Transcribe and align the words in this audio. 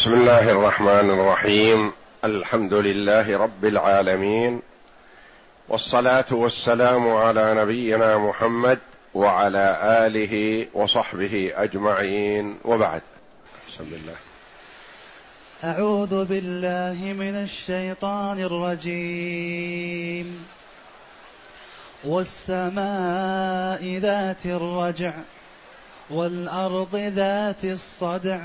بسم 0.00 0.14
الله 0.14 0.50
الرحمن 0.50 0.88
الرحيم. 0.88 1.92
الحمد 2.24 2.74
لله 2.74 3.38
رب 3.38 3.64
العالمين. 3.64 4.62
والصلاة 5.68 6.24
والسلام 6.30 7.08
على 7.08 7.54
نبينا 7.54 8.18
محمد 8.18 8.78
وعلى 9.14 9.78
آله 9.82 10.66
وصحبه 10.74 11.52
أجمعين. 11.54 12.58
وبعد. 12.64 13.02
بسم 13.68 13.84
الله. 13.84 14.14
أعوذ 15.64 16.24
بالله 16.24 17.12
من 17.12 17.34
الشيطان 17.34 18.40
الرجيم. 18.40 20.46
والسماء 22.04 23.98
ذات 23.98 24.46
الرجع 24.46 25.12
والأرض 26.10 26.96
ذات 26.96 27.64
الصدع. 27.64 28.38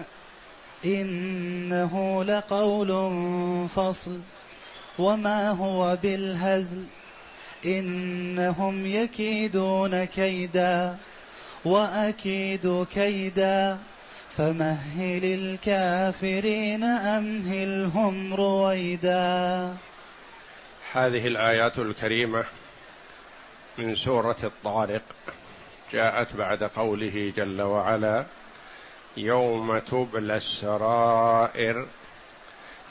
إنه 0.86 2.24
لقول 2.24 2.90
فصل. 3.76 4.20
وما 5.00 5.50
هو 5.52 5.98
بالهزل. 6.04 6.84
إنهم 7.66 8.86
يكيدون 8.86 10.06
كيدا 10.06 10.96
وأكيد 11.66 12.86
كيدا. 12.94 13.78
فمهل 14.30 15.24
الكافرين 15.24 16.84
أمهلهم 16.84 18.34
رويدا. 18.34 19.74
هذه 20.94 21.28
الآيات 21.28 21.80
الكريمة 21.80 22.44
من 23.78 23.96
سورة 23.96 24.38
الطارق. 24.44 25.04
جاءت 25.94 26.36
بعد 26.36 26.64
قوله 26.64 27.34
جل 27.38 27.62
وعلا 27.62 28.26
يوم 29.18 29.80
تبلى 29.80 30.36
السرائر 30.36 31.88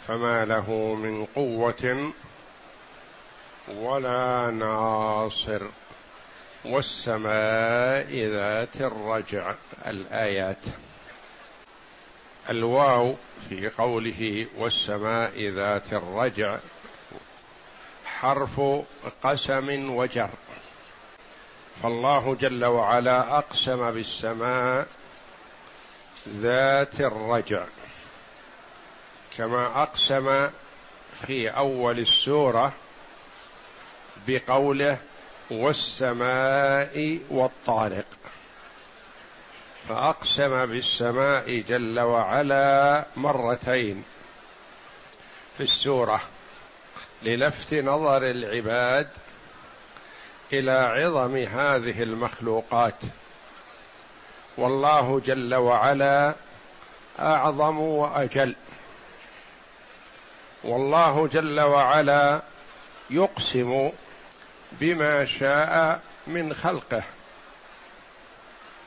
فما 0.06 0.44
له 0.44 0.94
من 0.94 1.24
قوة 1.24 2.12
ولا 3.68 4.50
ناصر 4.50 5.62
والسماء 6.64 8.18
ذات 8.18 8.80
الرجع 8.80 9.54
الآيات. 9.86 10.64
الواو 12.50 13.14
في 13.48 13.68
قوله 13.68 14.46
والسماء 14.58 15.48
ذات 15.48 15.92
الرجع 15.92 16.56
حرف 18.04 18.60
قسم 19.22 19.90
وجر. 19.90 20.30
فالله 21.82 22.36
جل 22.40 22.64
وعلا 22.64 23.38
أقسم 23.38 23.90
بالسماء 23.90 24.86
ذات 26.28 27.00
الرجع 27.00 27.64
كما 29.36 29.82
أقسم 29.82 30.50
في 31.26 31.48
أول 31.48 31.98
السورة 31.98 32.72
بقوله 34.28 34.98
والسماء 35.50 37.18
والطارق 37.30 38.06
فأقسم 39.88 40.66
بالسماء 40.66 41.60
جل 41.60 42.00
وعلا 42.00 43.04
مرتين 43.16 44.04
في 45.56 45.62
السورة 45.62 46.20
للفت 47.22 47.74
نظر 47.74 48.30
العباد 48.30 49.08
إلى 50.52 50.70
عظم 50.70 51.36
هذه 51.36 52.02
المخلوقات. 52.02 53.00
والله 54.58 55.20
جل 55.26 55.54
وعلا 55.54 56.34
أعظم 57.18 57.78
وأجل. 57.78 58.54
والله 60.64 61.28
جل 61.28 61.60
وعلا 61.60 62.42
يقسم 63.10 63.90
بما 64.72 65.24
شاء 65.24 66.00
من 66.26 66.54
خلقه. 66.54 67.02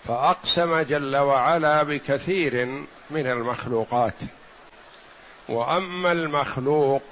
فأقسم 0.07 0.81
جل 0.81 1.16
وعلا 1.17 1.84
بكثير 1.84 2.66
من 3.09 3.28
المخلوقات. 3.28 4.19
وأما 5.49 6.11
المخلوق 6.11 7.03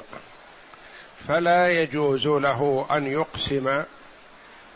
فلا 1.28 1.82
يجوز 1.82 2.28
له 2.28 2.86
أن 2.92 3.08
يقسم 3.08 3.84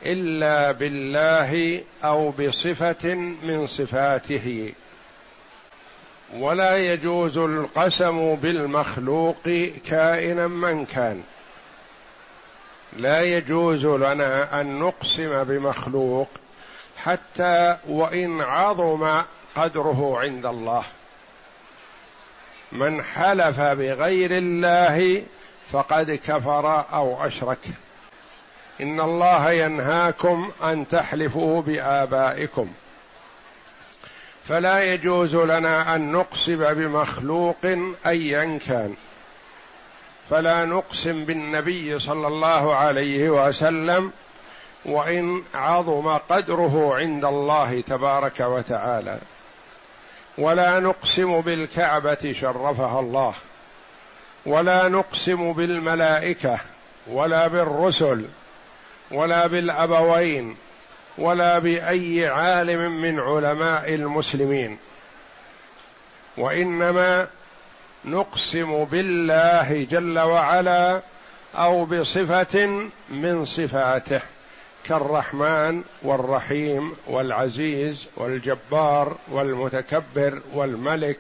إلا 0.06 0.72
بالله 0.72 1.82
أو 2.04 2.32
بصفة 2.32 3.14
من 3.44 3.68
صفاته. 3.68 4.74
ولا 6.34 6.78
يجوز 6.78 7.38
القسم 7.38 8.36
بالمخلوق 8.36 9.50
كائنا 9.90 10.48
من 10.48 10.86
كان. 10.86 11.24
لا 12.98 13.22
يجوز 13.22 13.86
لنا 13.86 14.62
أن 14.62 14.80
نقسم 14.80 15.44
بمخلوق 15.44 16.30
حتى 16.98 17.78
وإن 17.88 18.42
عظم 18.42 19.22
قدره 19.56 20.20
عند 20.20 20.46
الله. 20.46 20.84
من 22.72 23.04
حلف 23.04 23.60
بغير 23.60 24.32
الله 24.32 25.24
فقد 25.72 26.12
كفر 26.12 26.86
أو 26.94 27.26
أشرك. 27.26 27.60
إن 28.82 29.00
الله 29.00 29.52
ينهاكم 29.52 30.52
أن 30.64 30.88
تحلفوا 30.88 31.62
بآبائكم. 31.62 32.70
فلا 34.48 34.94
يجوز 34.94 35.36
لنا 35.36 35.96
أن 35.96 36.12
نقسم 36.12 36.74
بمخلوق 36.74 37.66
ايا 38.08 38.60
كان. 38.68 38.96
فلا 40.30 40.66
نقسم 40.66 41.26
بالنبي 41.26 42.00
صلى 42.00 42.28
الله 42.28 42.76
عليه 42.76 43.30
وسلم 43.30 44.12
وإن 44.86 45.44
عظم 45.54 46.18
قدره 46.18 46.96
عند 46.96 47.26
الله 47.26 47.82
تبارك 47.82 48.40
وتعالى. 48.40 49.20
ولا 50.38 50.80
نقسم 50.80 51.42
بالكعبة 51.42 52.34
شرفها 52.34 53.00
الله. 53.00 53.34
ولا 54.46 54.88
نقسم 54.88 55.54
بالملائكة 55.54 56.60
ولا 57.08 57.48
بالرسل 57.48 58.26
ولا 59.12 59.48
بالأبوين 59.48 60.56
ولا 61.18 61.60
بأي 61.60 62.28
عالم 62.28 63.02
من 63.02 63.20
علماء 63.20 63.94
المسلمين. 63.94 64.78
وإنما 66.38 67.28
نقسم 68.06 68.84
بالله 68.84 69.84
جل 69.84 70.20
وعلا 70.20 71.02
أو 71.56 71.86
بصفة 71.86 72.90
من 73.10 73.46
صفاته 73.46 74.22
كالرحمن 74.84 75.84
والرحيم 76.04 76.96
والعزيز 77.08 78.08
والجبار 78.16 79.18
والمتكبر 79.28 80.42
والملك 80.54 81.20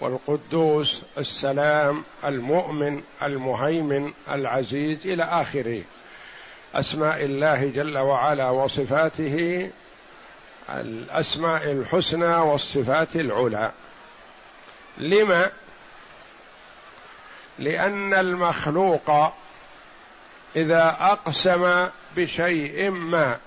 والقدوس 0.00 1.02
السلام 1.18 2.02
المؤمن 2.24 3.02
المهيمن 3.22 4.12
العزيز 4.30 5.06
إلى 5.06 5.22
آخره. 5.22 5.82
أسماء 6.74 7.24
الله 7.24 7.68
جل 7.68 7.98
وعلا 7.98 8.50
وصفاته 8.50 9.70
الأسماء 10.70 11.72
الحسنى 11.72 12.36
والصفات 12.36 13.16
العلى. 13.16 13.70
لما؟ 14.98 15.50
لأن 17.58 18.14
المخلوق 18.14 19.32
إذا 20.56 20.96
أقسم 21.00 21.88
بشيء 22.16 22.90
ما 22.90 23.38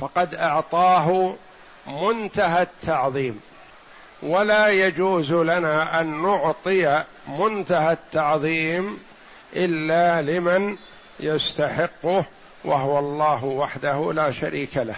فقد 0.00 0.34
أعطاه 0.34 1.34
منتهى 1.86 2.62
التعظيم. 2.62 3.40
ولا 4.22 4.68
يجوز 4.68 5.32
لنا 5.32 6.00
أن 6.00 6.22
نعطي 6.22 7.04
منتهى 7.28 7.92
التعظيم 7.92 8.98
إلا 9.56 10.22
لمن 10.22 10.76
يستحقه 11.20 12.24
وهو 12.64 12.98
الله 12.98 13.44
وحده 13.44 14.12
لا 14.12 14.30
شريك 14.30 14.76
له. 14.76 14.96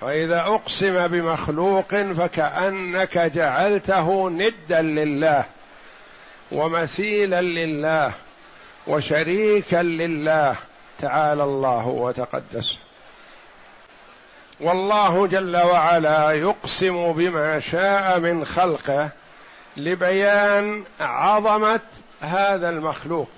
فإذا 0.00 0.40
أقسم 0.40 1.06
بمخلوق 1.06 1.94
فكأنك 2.12 3.18
جعلته 3.18 4.30
ندا 4.30 4.82
لله 4.82 5.44
ومثيلا 6.52 7.40
لله 7.40 8.12
وشريكا 8.86 9.82
لله. 9.82 10.56
تعالى 10.98 11.44
الله 11.44 11.86
وتقدس. 11.86 12.78
والله 14.60 15.26
جل 15.26 15.56
وعلا 15.56 16.32
يقسم 16.32 17.12
بما 17.12 17.60
شاء 17.60 18.18
من 18.18 18.44
خلقه 18.44 19.10
لبيان 19.76 20.84
عظمة 21.00 21.80
هذا 22.20 22.68
المخلوق. 22.68 23.28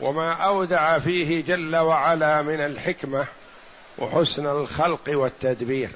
وما 0.00 0.32
أودع 0.32 0.98
فيه 0.98 1.44
جل 1.44 1.76
وعلا 1.76 2.42
من 2.42 2.60
الحكمة 2.60 3.26
وحسن 3.98 4.46
الخلق 4.46 5.02
والتدبير. 5.08 5.88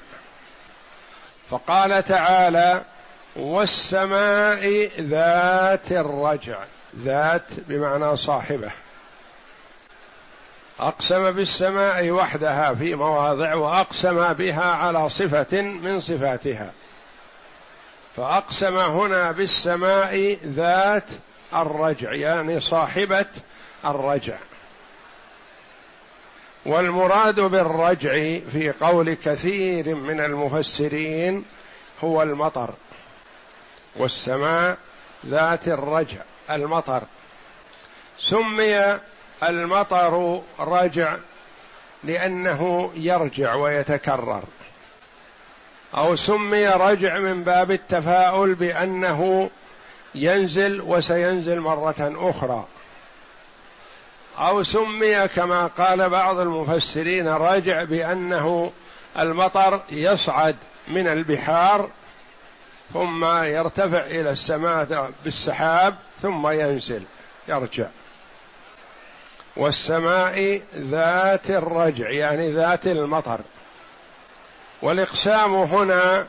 فقال 1.49 2.03
تعالى 2.03 2.83
والسماء 3.35 4.89
ذات 4.99 5.91
الرجع. 5.91 6.57
ذات 6.99 7.51
بمعنى 7.67 8.17
صاحبة. 8.17 8.71
أقسم 10.79 11.31
بالسماء 11.31 12.09
وحدها 12.09 12.73
في 12.73 12.95
مواضع 12.95 13.55
وأقسم 13.55 14.33
بها 14.33 14.65
على 14.65 15.09
صفة 15.09 15.61
من 15.61 15.99
صفاتها. 15.99 16.71
فأقسم 18.17 18.77
هنا 18.77 19.31
بالسماء 19.31 20.37
ذات 20.45 21.09
الرجع 21.53 22.13
يعني 22.13 22.59
صاحبة 22.59 23.25
الرجع. 23.91 24.37
والمراد 26.65 27.39
بالرجع 27.39 28.11
في 28.51 28.73
قول 28.81 29.13
كثير 29.13 29.95
من 29.95 30.19
المفسرين 30.19 31.45
هو 32.03 32.23
المطر 32.23 32.69
والسماء 33.95 34.77
ذات 35.25 35.67
الرجع 35.67 36.21
المطر. 36.49 37.03
سمي 38.19 38.99
المطر 39.43 40.41
رجع 40.59 41.17
لأنه 42.03 42.91
يرجع 42.95 43.53
ويتكرر. 43.55 44.43
أو 45.97 46.15
سمي 46.15 46.67
رجع 46.67 47.19
من 47.19 47.43
باب 47.43 47.71
التفاؤل 47.71 48.55
بأنه 48.55 49.49
ينزل 50.15 50.81
وسينزل 50.81 51.59
مرة 51.59 52.15
أخرى. 52.29 52.65
أو 54.37 54.63
سمي 54.63 55.27
كما 55.27 55.67
قال 55.67 56.09
بعض 56.09 56.39
المفسرين 56.39 57.27
رجع 57.27 57.83
بأنه 57.83 58.71
المطر 59.19 59.81
يصعد 59.89 60.55
من 60.87 61.07
البحار 61.07 61.89
ثم 62.93 63.25
يرتفع 63.25 63.99
إلى 64.05 64.29
السماء 64.29 65.11
بالسحاب 65.23 65.95
ثم 66.21 66.47
ينزل 66.47 67.03
يرجع. 67.47 67.87
والسماء 69.57 70.61
ذات 70.75 71.49
الرجع 71.49 72.09
يعني 72.09 72.51
ذات 72.51 72.87
المطر. 72.87 73.39
والإقسام 74.81 75.55
هنا 75.55 76.27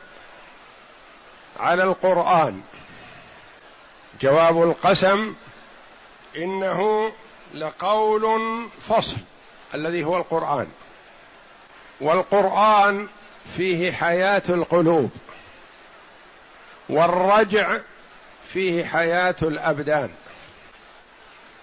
على 1.59 1.83
القرآن. 1.83 2.61
جواب 4.21 4.63
القسم 4.63 5.35
إنه 6.37 7.11
لقول 7.53 8.25
فصل 8.89 9.17
الذي 9.75 10.03
هو 10.03 10.17
القرآن. 10.17 10.67
والقرآن 12.01 13.07
فيه 13.57 13.91
حياة 13.91 14.43
القلوب 14.49 15.11
والرجع 16.89 17.79
فيه 18.45 18.85
حياة 18.85 19.35
الأبدان. 19.41 20.09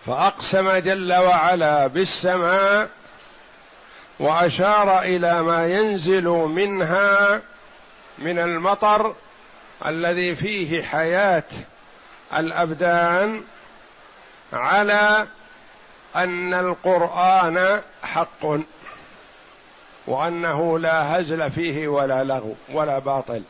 فأقسم 0.06 0.70
جل 0.76 1.14
وعلا 1.14 1.86
بالسماء 1.86 2.90
وأشار 4.18 5.02
إلى 5.02 5.42
ما 5.42 5.66
ينزل 5.66 6.24
منها 6.28 7.42
من 8.18 8.38
المطر 8.38 9.14
الذي 9.86 10.34
فيه 10.34 10.82
حياة 10.82 11.44
الأبدان 12.36 13.44
على 14.52 15.26
أن 16.16 16.54
القرآن 16.54 17.82
حق 18.02 18.46
وأنه 20.06 20.78
لا 20.78 21.20
هزل 21.20 21.50
فيه 21.50 21.88
ولا 21.88 22.24
لغو 22.24 22.54
ولا 22.72 22.98
باطل. 22.98 23.42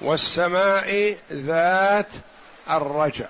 والسماء 0.00 1.16
ذات 1.32 2.12
الرجع. 2.70 3.26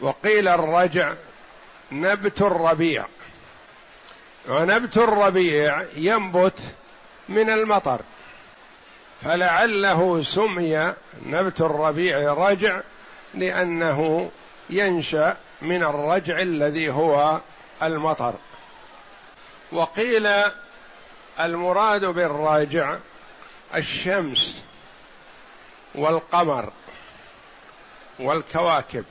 وقيل 0.00 0.48
الرجع 0.48 1.12
نبت 1.92 2.42
الربيع. 2.42 3.06
ونبت 4.48 4.96
الربيع 4.96 5.82
ينبت 5.96 6.60
من 7.28 7.50
المطر. 7.50 8.00
فلعله 9.22 10.22
سمي 10.22 10.94
نبت 11.26 11.60
الربيع 11.60 12.32
رجع 12.32 12.80
لأنه 13.34 14.30
ينشأ 14.70 15.36
من 15.62 15.82
الرجع 15.82 16.38
الذي 16.38 16.90
هو 16.90 17.40
المطر. 17.82 18.34
وقيل 19.72 20.28
المراد 21.40 22.04
بالراجع 22.04 22.98
الشمس 23.74 24.64
والقمر 25.94 26.72
والكواكب 28.18 29.04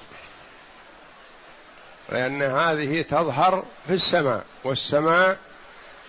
لأن 2.09 2.41
هذه 2.41 3.01
تظهر 3.01 3.65
في 3.87 3.93
السماء 3.93 4.45
والسماء 4.63 5.37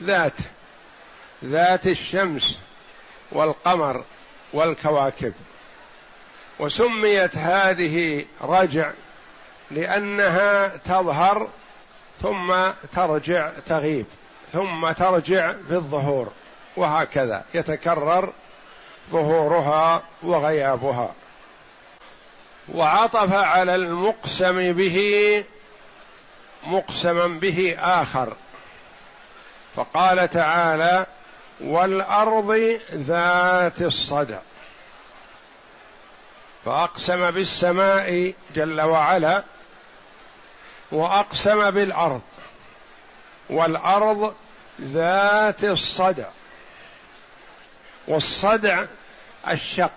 ذات 0.03 0.37
ذات 1.45 1.87
الشمس 1.87 2.59
والقمر 3.33 4.05
والكواكب. 4.53 5.33
وسميت 6.59 7.37
هذه 7.37 8.25
رجع 8.41 8.93
لأنها 9.71 10.77
تظهر 10.77 11.49
ثم 12.23 12.55
ترجع 12.93 13.51
تغيب 13.69 14.07
ثم 14.53 14.91
ترجع 14.91 15.53
في 15.69 15.75
الظهور 15.75 16.33
وهكذا 16.77 17.45
يتكرر 17.55 18.33
ظهورها 19.11 20.03
وغيابها. 20.23 21.15
وعطف 22.75 23.33
على 23.33 23.75
المقسم 23.75 24.73
به 24.73 25.45
مقسما 26.67 27.27
به 27.27 27.77
آخر. 27.81 28.33
فقال 29.77 30.31
تعالى 30.31 31.07
والأرض 31.61 32.79
ذات 32.93 33.83
الصدع. 33.83 34.39
فأقسم 36.65 37.31
بالسماء 37.31 38.35
جل 38.55 38.81
وعلا 38.81 39.43
وأقسم 40.93 41.71
بالأرض 41.71 42.23
والأرض 43.51 44.35
ذات 44.81 45.65
الصدع 45.65 46.29
والصدع 48.09 48.85
الشق 49.49 49.93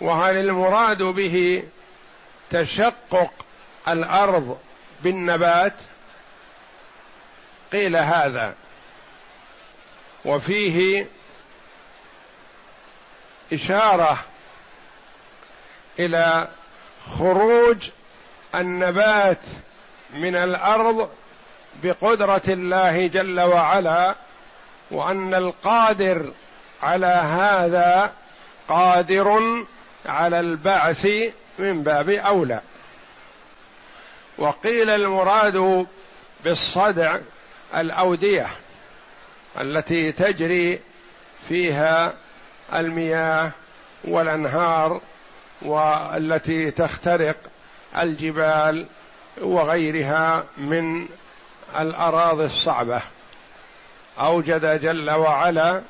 وهل 0.00 0.36
المراد 0.36 1.02
به 1.02 1.64
تشقق 2.50 3.32
الأرض 3.88 4.58
بالنبات؟ 5.02 5.74
قيل 7.72 7.96
هذا. 7.96 8.54
وفيه 10.24 11.06
إشارة 13.52 14.24
إلى 15.98 16.48
خروج 17.18 17.90
النبات 18.54 19.38
من 20.14 20.36
الأرض 20.36 21.10
بقدرة 21.82 22.42
الله 22.48 23.06
جل 23.06 23.40
وعلا 23.40 24.14
وأن 24.90 25.34
القادر 25.34 26.32
على 26.82 27.06
هذا 27.06 28.12
قادر 28.68 29.40
على 30.06 30.40
البعث 30.40 31.08
من 31.58 31.82
باب 31.82 32.10
أولى. 32.10 32.60
وقيل 34.38 34.90
المراد 34.90 35.86
بالصدع 36.44 37.18
الأودية 37.76 38.46
التي 39.60 40.12
تجري 40.12 40.80
فيها 41.48 42.14
المياه 42.74 43.52
والأنهار 44.04 45.00
والتي 45.62 46.70
تخترق 46.70 47.36
الجبال 47.98 48.86
وغيرها 49.40 50.44
من 50.56 51.08
الأراضي 51.78 52.44
الصعبة. 52.44 53.00
أوجد 54.18 54.80
جل 54.80 55.10
وعلا 55.10 55.82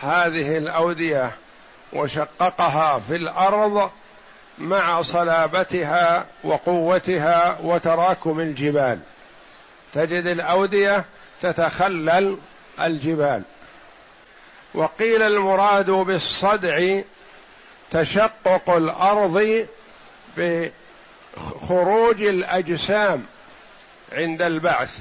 هذه 0.00 0.58
الأودية 0.58 1.30
وشققها 1.92 2.98
في 2.98 3.16
الأرض 3.16 3.90
مع 4.58 5.02
صلابتها 5.02 6.26
وقوتها 6.44 7.58
وتراكم 7.62 8.40
الجبال. 8.40 8.98
تجد 9.92 10.26
الأودية 10.26 11.04
تتخلل 11.42 12.38
الجبال. 12.80 13.42
وقيل 14.74 15.22
المراد 15.22 15.90
بالصدع 15.90 17.00
تشقق 17.90 18.70
الأرض 18.70 19.66
بخروج 21.38 22.22
الأجسام 22.22 23.26
عند 24.12 24.42
البعث 24.42 25.00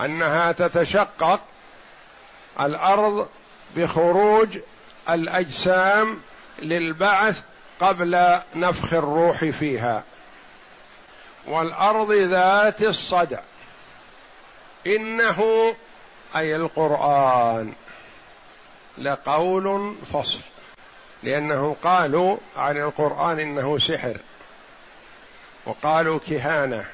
أنها 0.00 0.52
تتشقق 0.52 1.40
الأرض 2.60 3.28
بخروج 3.76 4.58
الأجسام 5.10 6.20
للبعث 6.58 7.42
قبل 7.80 8.40
نفخ 8.54 8.94
الروح 8.94 9.44
فيها. 9.44 10.02
والأرض 11.46 12.12
ذات 12.12 12.82
الصدع 12.82 13.38
إنه 14.86 15.74
أي 16.36 16.56
القرآن 16.56 17.72
لقول 18.98 19.96
فصل 20.12 20.40
لانهم 21.22 21.72
قالوا 21.72 22.36
عن 22.56 22.76
القرآن 22.76 23.40
إنه 23.40 23.78
سحر. 23.78 24.16
وقالوا 25.66 26.18
كهانة 26.18 26.84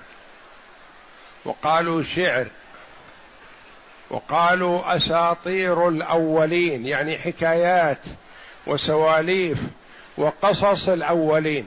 وقالوا 1.45 2.03
شعر 2.03 2.47
وقالوا 4.11 4.97
أساطير 4.97 5.89
الأولين 5.89 6.87
يعني 6.87 7.19
حكايات 7.19 7.99
وسواليف 8.67 9.59
وقصص 10.17 10.89
الأولين. 10.89 11.67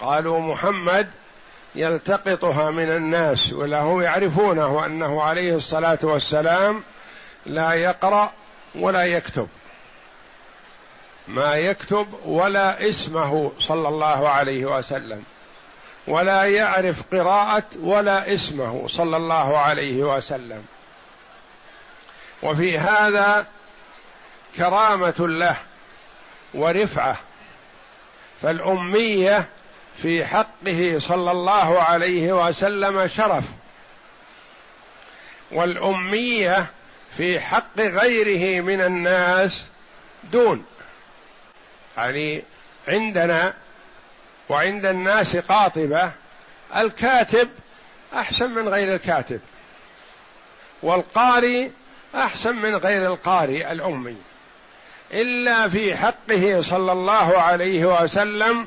قالوا 0.00 0.40
محمد 0.40 1.08
يلتقطها 1.74 2.70
من 2.70 2.90
الناس 2.90 3.52
وله 3.52 4.02
يعرفونه 4.02 4.86
انه 4.86 5.22
عليه 5.22 5.54
الصلاة 5.54 5.98
والسلام 6.02 6.82
لا 7.46 7.72
يقرأ 7.72 8.32
ولا 8.74 9.04
يكتب. 9.04 9.48
ما 11.28 11.54
يكتب 11.54 12.06
ولا 12.24 12.88
اسمه 12.88 13.52
صلى 13.58 13.88
الله 13.88 14.28
عليه 14.28 14.64
وسلم. 14.64 15.24
ولا 16.06 16.44
يعرف 16.44 17.02
قراءة 17.12 17.64
ولا 17.80 18.32
اسمه 18.32 18.86
صلى 18.88 19.16
الله 19.16 19.58
عليه 19.58 20.16
وسلم. 20.16 20.64
وفي 22.42 22.78
هذا 22.78 23.46
كرامة 24.56 25.14
له 25.18 25.56
ورفعة. 26.54 27.20
فالأمية 28.42 29.48
في 29.96 30.24
حقه 30.24 30.94
صلى 30.98 31.30
الله 31.30 31.82
عليه 31.82 32.46
وسلم 32.46 33.06
شرف. 33.06 33.44
والأمية 35.52 36.66
في 37.16 37.40
حق 37.40 37.80
غيره 37.80 38.60
من 38.60 38.80
الناس 38.80 39.66
دون. 40.32 40.64
يعني 41.96 42.42
عندنا 42.88 43.54
وعند 44.48 44.86
الناس 44.86 45.36
قاطبة 45.36 46.12
الكاتب 46.76 47.48
أحسن 48.14 48.50
من 48.50 48.68
غير 48.68 48.94
الكاتب 48.94 49.40
والقارئ 50.82 51.68
أحسن 52.14 52.56
من 52.56 52.76
غير 52.76 53.06
القارئ 53.06 53.72
الأمي. 53.72 54.16
إلا 55.12 55.68
في 55.68 55.96
حقه 55.96 56.60
صلى 56.60 56.92
الله 56.92 57.38
عليه 57.38 58.02
وسلم 58.02 58.66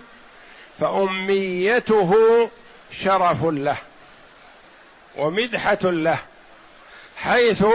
فأميته 0.79 2.15
شرف 2.91 3.45
له 3.45 3.77
ومدحة 5.17 5.79
له 5.83 6.19
حيث 7.17 7.65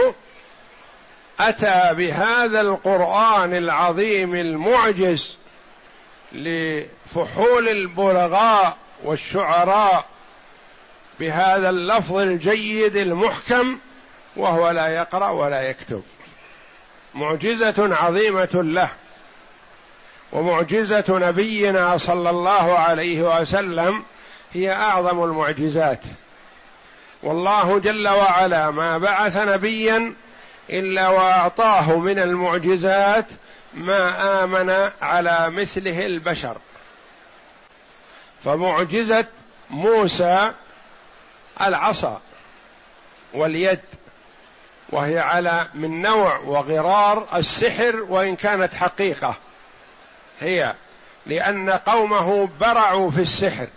أتى 1.39 1.93
بهذا 1.93 2.61
القرآن 2.61 3.53
العظيم 3.53 4.35
المعجز 4.35 5.37
لفحول 6.35 7.69
البلغاء 7.69 8.77
والشعراء 9.03 10.05
بهذا 11.19 11.69
اللفظ 11.69 12.17
الجيد 12.17 12.95
المحكم 12.95 13.77
وهو 14.35 14.69
لا 14.69 14.87
يقرأ 14.87 15.29
ولا 15.29 15.61
يكتب. 15.61 16.03
معجزة 17.15 17.95
عظيمة 17.95 18.49
له 18.53 18.89
ومعجزة 20.31 21.05
نبينا 21.09 21.97
صلى 21.97 22.29
الله 22.29 22.79
عليه 22.79 23.39
وسلم 23.39 24.03
هي 24.53 24.71
أعظم 24.71 25.23
المعجزات. 25.23 26.01
والله 27.23 27.79
جل 27.79 28.07
وعلا 28.07 28.71
ما 28.71 28.97
بعث 28.97 29.37
نبيا 29.37 30.13
إلا 30.69 31.09
وأعطاه 31.09 31.97
من 31.97 32.19
المعجزات 32.19 33.25
ما 33.75 34.43
آمن 34.43 34.91
على 35.01 35.49
مثله 35.49 36.05
البشر. 36.05 36.57
فمعجزة 38.43 39.25
موسى 39.69 40.51
العصا 41.61 42.21
واليد 43.33 43.79
وهي 44.89 45.19
على 45.19 45.67
من 45.73 46.01
نوع 46.01 46.37
وغرار 46.37 47.27
السحر 47.35 47.95
وإن 48.09 48.35
كانت 48.35 48.73
حقيقة 48.73 49.35
هي 50.39 50.73
لأن 51.25 51.69
قومه 51.69 52.49
برعوا 52.59 53.11
في 53.11 53.21
السحر. 53.21 53.67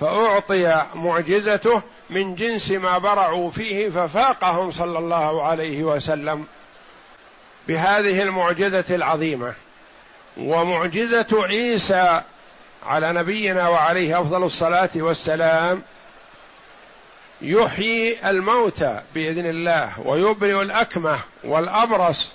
فأعطي 0.00 0.86
معجزته 0.94 1.82
من 2.10 2.34
جنس 2.34 2.70
ما 2.70 2.98
برعوا 2.98 3.50
فيه 3.50 3.88
ففاقهم 3.88 4.70
صلى 4.70 4.98
الله 4.98 5.42
عليه 5.42 5.84
وسلم. 5.84 6.46
بهذه 7.68 8.22
المعجزة 8.22 8.94
العظيمة. 8.94 9.54
ومعجزة 10.36 11.26
عيسى 11.32 12.22
على 12.86 13.12
نبينا 13.12 13.68
وعليه 13.68 14.20
أفضل 14.20 14.44
الصلاة 14.44 14.90
والسلام 14.94 15.82
يحيي 17.42 18.30
الموتى 18.30 19.00
بإذن 19.14 19.46
الله 19.46 20.00
ويبرئ 20.04 20.62
الأكمة 20.62 21.18
والأبرص 21.44 22.32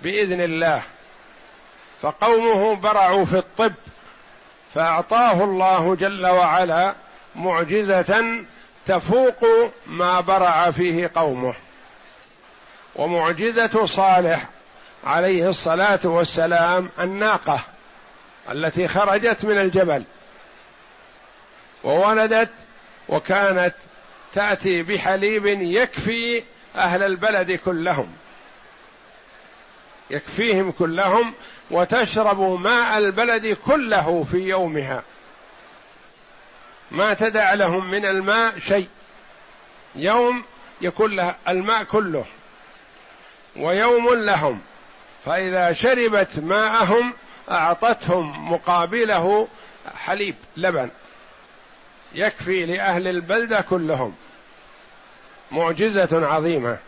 بإذن 0.00 0.40
الله. 0.40 0.82
فقومه 2.02 2.74
برعوا 2.74 3.24
في 3.24 3.38
الطب 3.38 3.72
فأعطاه 4.74 5.44
الله 5.44 5.94
جل 5.94 6.26
وعلا 6.26 6.94
معجزة 7.36 8.24
تفوق 8.86 9.44
ما 9.86 10.20
برع 10.20 10.70
فيه 10.70 11.10
قومه. 11.14 11.54
ومعجزة 12.96 13.86
صالح 13.86 14.48
عليه 15.04 15.48
الصلاة 15.48 16.00
والسلام 16.04 16.88
الناقة 17.00 17.64
التي 18.50 18.88
خرجت 18.88 19.44
من 19.44 19.58
الجبل 19.58 20.04
وولدت 21.84 22.50
وكانت 23.08 23.74
تأتي 24.34 24.82
بحليب 24.82 25.46
يكفي 25.46 26.42
أهل 26.76 27.02
البلد 27.02 27.52
كلهم. 27.52 28.12
يكفيهم 30.10 30.70
كلهم 30.70 31.34
وتشرب 31.70 32.40
ماء 32.40 32.98
البلد 32.98 33.56
كله 33.66 34.22
في 34.22 34.38
يومها. 34.38 35.02
ما 36.90 37.14
تدع 37.14 37.54
لهم 37.54 37.90
من 37.90 38.04
الماء 38.04 38.58
شيء. 38.58 38.88
يوم 39.94 40.44
يكون 40.80 41.16
لها 41.16 41.36
الماء 41.48 41.84
كله. 41.84 42.24
ويوم 43.56 44.14
لهم. 44.14 44.60
فإذا 45.24 45.72
شربت 45.72 46.38
ماءهم 46.38 47.12
أعطتهم 47.50 48.52
مقابله 48.52 49.48
حليب 49.94 50.34
لبن. 50.56 50.90
يكفي 52.14 52.66
لأهل 52.66 53.08
البلدة 53.08 53.60
كلهم. 53.60 54.14
معجزة 55.50 56.26
عظيمة. 56.26 56.78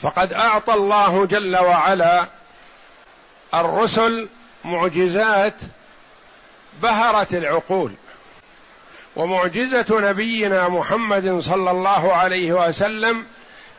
فقد 0.00 0.32
أعطى 0.32 0.74
الله 0.74 1.26
جل 1.26 1.56
وعلا 1.56 2.26
الرسل 3.54 4.28
معجزات 4.64 5.54
بهرت 6.82 7.34
العقول. 7.34 7.92
ومعجزة 9.16 10.10
نبينا 10.10 10.68
محمد 10.68 11.38
صلى 11.38 11.70
الله 11.70 12.12
عليه 12.12 12.52
وسلم 12.52 13.26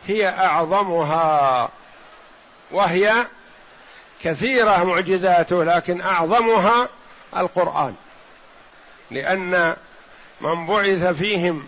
هي 0.08 0.28
أعظمها 0.28 1.68
وهي 2.70 3.26
كثيرة 4.22 4.84
معجزاته 4.84 5.64
لكن 5.64 6.00
أعظمها 6.00 6.88
القرآن. 7.36 7.94
لأن 9.10 9.76
من 10.40 10.66
بعث 10.66 11.06
فيهم 11.06 11.66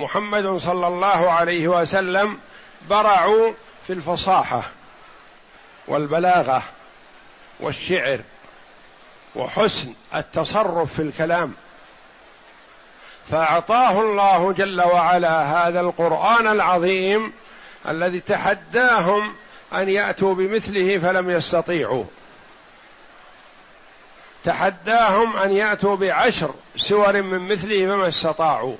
محمد 0.00 0.56
صلى 0.56 0.86
الله 0.86 1.30
عليه 1.30 1.68
وسلم 1.68 2.38
برعوا 2.88 3.52
في 3.86 3.92
الفصاحة 3.92 4.62
والبلاغة 5.88 6.62
والشعر 7.60 8.20
وحسن 9.36 9.92
التصرف 10.14 10.94
في 10.94 11.02
الكلام. 11.02 11.54
فأعطاه 13.30 14.00
الله 14.00 14.52
جل 14.52 14.80
وعلا 14.80 15.42
هذا 15.42 15.80
القرآن 15.80 16.46
العظيم 16.46 17.32
الذي 17.88 18.20
تحداهم 18.20 19.34
أن 19.72 19.88
يأتوا 19.88 20.34
بمثله 20.34 20.98
فلم 20.98 21.30
يستطيعوا. 21.30 22.04
تحداهم 24.44 25.36
أن 25.36 25.52
يأتوا 25.52 25.96
بعشر 25.96 26.54
سور 26.76 27.22
من 27.22 27.52
مثله 27.52 27.86
فما 27.86 28.08
استطاعوا. 28.08 28.76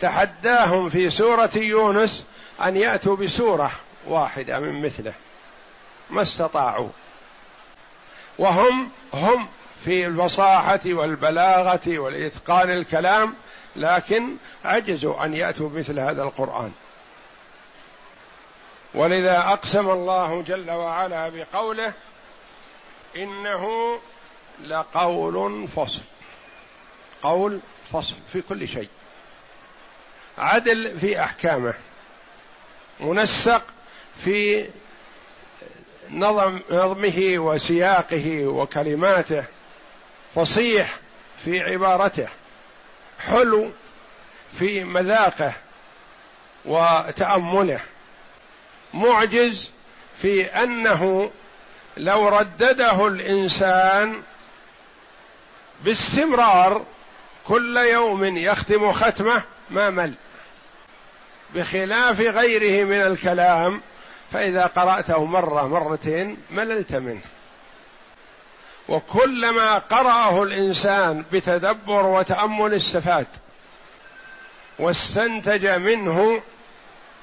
تحداهم 0.00 0.88
في 0.88 1.10
سورة 1.10 1.50
يونس 1.56 2.26
أن 2.64 2.76
يأتوا 2.76 3.16
بسورة 3.16 3.70
واحدة 4.06 4.58
من 4.58 4.82
مثله. 4.82 5.12
ما 6.10 6.22
استطاعوا. 6.22 6.88
وهم 8.38 8.90
هم 9.14 9.48
في 9.84 10.06
الفصاحه 10.06 10.80
والبلاغة 10.86 11.98
والإتقان 11.98 12.70
الكلام 12.70 13.34
لكن 13.76 14.36
عجزوا 14.64 15.24
أن 15.24 15.34
يأتوا 15.34 15.68
بمثل 15.68 16.00
هذا 16.00 16.22
القرآن. 16.22 16.72
ولذا 18.94 19.38
أقسم 19.38 19.90
الله 19.90 20.42
جل 20.42 20.70
وعلا 20.70 21.28
بقوله 21.28 21.92
إنه 23.16 23.98
لقول 24.64 25.68
فصل. 25.68 26.00
قول 27.22 27.60
فصل 27.92 28.16
في 28.32 28.42
كل 28.42 28.68
شيء. 28.68 28.88
عدل 30.38 31.00
في 31.00 31.20
أحكامه. 31.20 31.74
منسق 33.00 33.62
في 34.16 34.68
نظم 36.10 36.60
نظمه 36.70 37.34
وسياقه 37.36 38.46
وكلماته. 38.46 39.44
فصيح 40.34 40.96
في 41.44 41.60
عبارته 41.60 42.28
حلو 43.18 43.70
في 44.58 44.84
مذاقه 44.84 45.54
وتأمله 46.64 47.80
معجز 48.94 49.70
في 50.22 50.44
أنه 50.44 51.30
لو 51.96 52.28
ردده 52.28 53.06
الإنسان 53.06 54.22
باستمرار 55.84 56.84
كل 57.46 57.76
يوم 57.76 58.24
يختم 58.36 58.92
ختمه 58.92 59.42
ما 59.70 59.90
مل. 59.90 60.14
بخلاف 61.54 62.20
غيره 62.20 62.84
من 62.84 63.00
الكلام 63.00 63.80
فإذا 64.32 64.66
قرأته 64.66 65.24
مرة 65.24 65.68
مرتين 65.68 66.36
مللت 66.50 66.94
منه. 66.94 67.20
وكلما 68.88 69.78
قرأه 69.78 70.42
الإنسان 70.42 71.24
بتدبر 71.32 72.06
وتأمل 72.06 72.74
استفاد 72.74 73.26
واستنتج 74.78 75.66
منه 75.66 76.42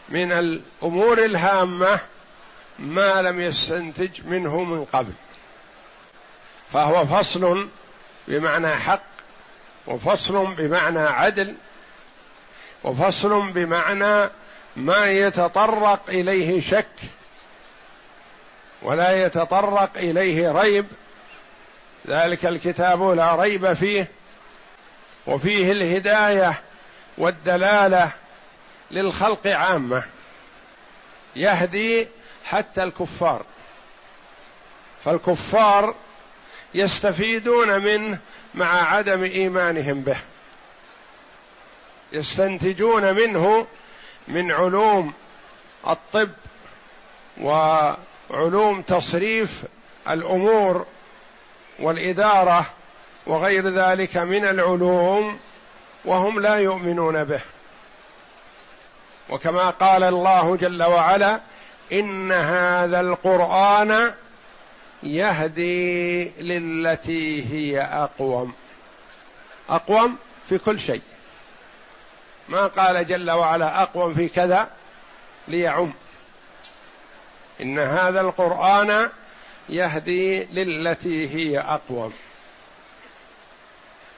من 0.09 0.31
الأمور 0.31 1.25
الهامة 1.25 1.99
ما 2.79 3.21
لم 3.21 3.41
يستنتج 3.41 4.25
منه 4.25 4.63
من 4.63 4.85
قبل. 4.85 5.13
فهو 6.71 7.05
فصل 7.05 7.67
بمعنى 8.27 8.75
حق 8.75 9.01
وفصل 9.87 10.53
بمعنى 10.53 10.99
عدل 10.99 11.55
وفصل 12.83 13.51
بمعنى 13.51 14.29
ما 14.75 15.05
يتطرق 15.05 16.09
إليه 16.09 16.61
شك 16.61 16.87
ولا 18.81 19.25
يتطرق 19.25 19.97
إليه 19.97 20.51
ريب 20.51 20.85
ذلك 22.07 22.45
الكتاب 22.45 23.03
لا 23.03 23.35
ريب 23.35 23.73
فيه 23.73 24.11
وفيه 25.27 25.71
الهداية 25.71 26.61
والدلالة 27.17 28.11
للخلق 28.91 29.47
عامة 29.47 30.03
يهدي 31.35 32.07
حتى 32.45 32.83
الكفار. 32.83 33.45
فالكفار 35.05 35.95
يستفيدون 36.73 37.81
منه 37.81 38.19
مع 38.55 38.93
عدم 38.93 39.23
إيمانهم 39.23 40.01
به 40.01 40.17
يستنتجون 42.11 43.13
منه 43.13 43.67
من 44.27 44.51
علوم 44.51 45.13
الطب 45.87 46.29
وعلوم 47.41 48.81
تصريف 48.81 49.63
الأمور 50.09 50.85
والإدارة 51.79 52.65
وغير 53.27 53.69
ذلك 53.69 54.17
من 54.17 54.45
العلوم 54.45 55.39
وهم 56.05 56.39
لا 56.39 56.55
يؤمنون 56.55 57.23
به. 57.23 57.41
وكما 59.29 59.69
قال 59.69 60.03
الله 60.03 60.55
جل 60.55 60.83
وعلا 60.83 61.39
إن 61.91 62.31
هذا 62.31 62.99
القرآن 62.99 64.13
يهدي 65.03 66.29
للتي 66.41 67.53
هي 67.53 67.81
أقوم. 67.81 68.53
أقوم 69.69 70.17
في 70.49 70.57
كل 70.57 70.79
شيء. 70.79 71.01
ما 72.49 72.67
قال 72.67 73.07
جل 73.07 73.31
وعلا 73.31 73.81
أقوم 73.81 74.13
في 74.13 74.27
كذا؟ 74.27 74.69
ليعم. 75.47 75.93
إن 77.61 77.79
هذا 77.79 78.21
القرآن 78.21 79.09
يهدي 79.69 80.43
للتي 80.43 81.29
هي 81.35 81.59
أقوم. 81.59 82.13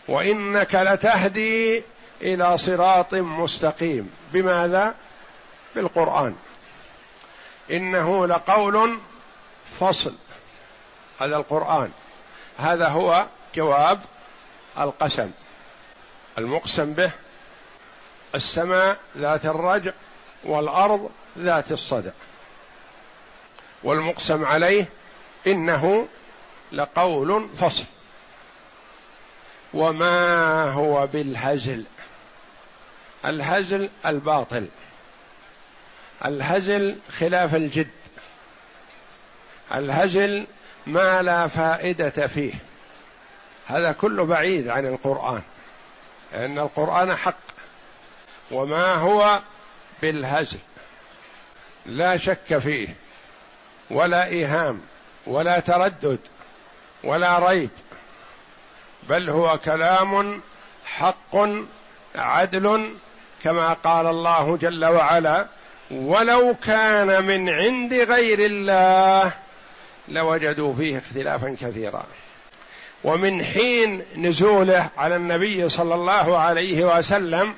وإنك 0.08 0.76
لتهدي 0.76 1.84
إلى 2.22 2.58
صراط 2.58 3.14
مستقيم. 3.14 4.12
بماذا؟ 4.34 4.96
بالقرآن. 5.76 6.36
إنه 7.72 8.28
لقول 8.28 9.00
فصل. 9.80 10.16
هذا 11.20 11.38
القرآن. 11.38 11.92
هذا 12.58 12.88
هو 12.88 13.28
جواب 13.56 14.00
القسم. 14.80 15.32
المقسم 16.38 16.94
به 16.94 17.12
السماء 18.36 18.98
ذات 19.18 19.46
الرجع 19.46 19.92
والأرض 20.44 21.10
ذات 21.38 21.72
الصدع. 21.72 22.12
والمقسم 23.84 24.46
عليه 24.46 24.90
انه 25.48 26.08
لقول 26.72 27.50
فصل. 27.58 27.86
وما 29.74 30.64
هو 30.72 31.08
بالهزل؟ 31.08 31.84
الهزل 33.26 33.90
الباطل. 34.06 34.68
الهزل 36.26 36.98
خلاف 37.10 37.56
الجد. 37.56 37.90
الهزل 39.74 40.48
ما 40.88 41.22
لا 41.22 41.48
فائدة 41.48 42.28
فيه. 42.28 42.54
هذا 43.68 43.92
كله 43.92 44.26
بعيد 44.26 44.68
عن 44.68 44.86
القرآن. 44.86 45.42
لأن 46.34 46.60
القرآن 46.60 47.16
حق. 47.16 47.38
وما 48.52 48.94
هو 48.94 49.40
بالهزل؟ 50.02 50.60
لا 51.86 52.18
شك 52.18 52.58
فيه. 52.58 52.88
ولا 53.92 54.26
إيهام. 54.26 54.82
ولا 55.28 55.60
تردد 55.60 56.20
ولا 57.04 57.40
ريب 57.40 57.70
بل 59.10 59.30
هو 59.30 59.58
كلام 59.66 60.42
حق 60.86 61.36
عدل 62.16 62.92
كما 63.44 63.74
قال 63.74 64.08
الله 64.08 64.58
جل 64.58 64.86
وعلا 64.86 65.48
ولو 65.92 66.56
كان 66.66 67.26
من 67.26 67.50
عند 67.50 67.94
غير 67.94 68.40
الله 68.40 69.32
لوجدوا 70.08 70.74
فيه 70.76 70.98
اختلافا 70.98 71.56
كثيرا 71.62 72.04
ومن 73.04 73.44
حين 73.44 74.02
نزوله 74.18 74.90
على 74.98 75.16
النبي 75.16 75.70
صلى 75.70 75.96
الله 75.96 76.38
عليه 76.38 76.98
وسلم 76.98 77.56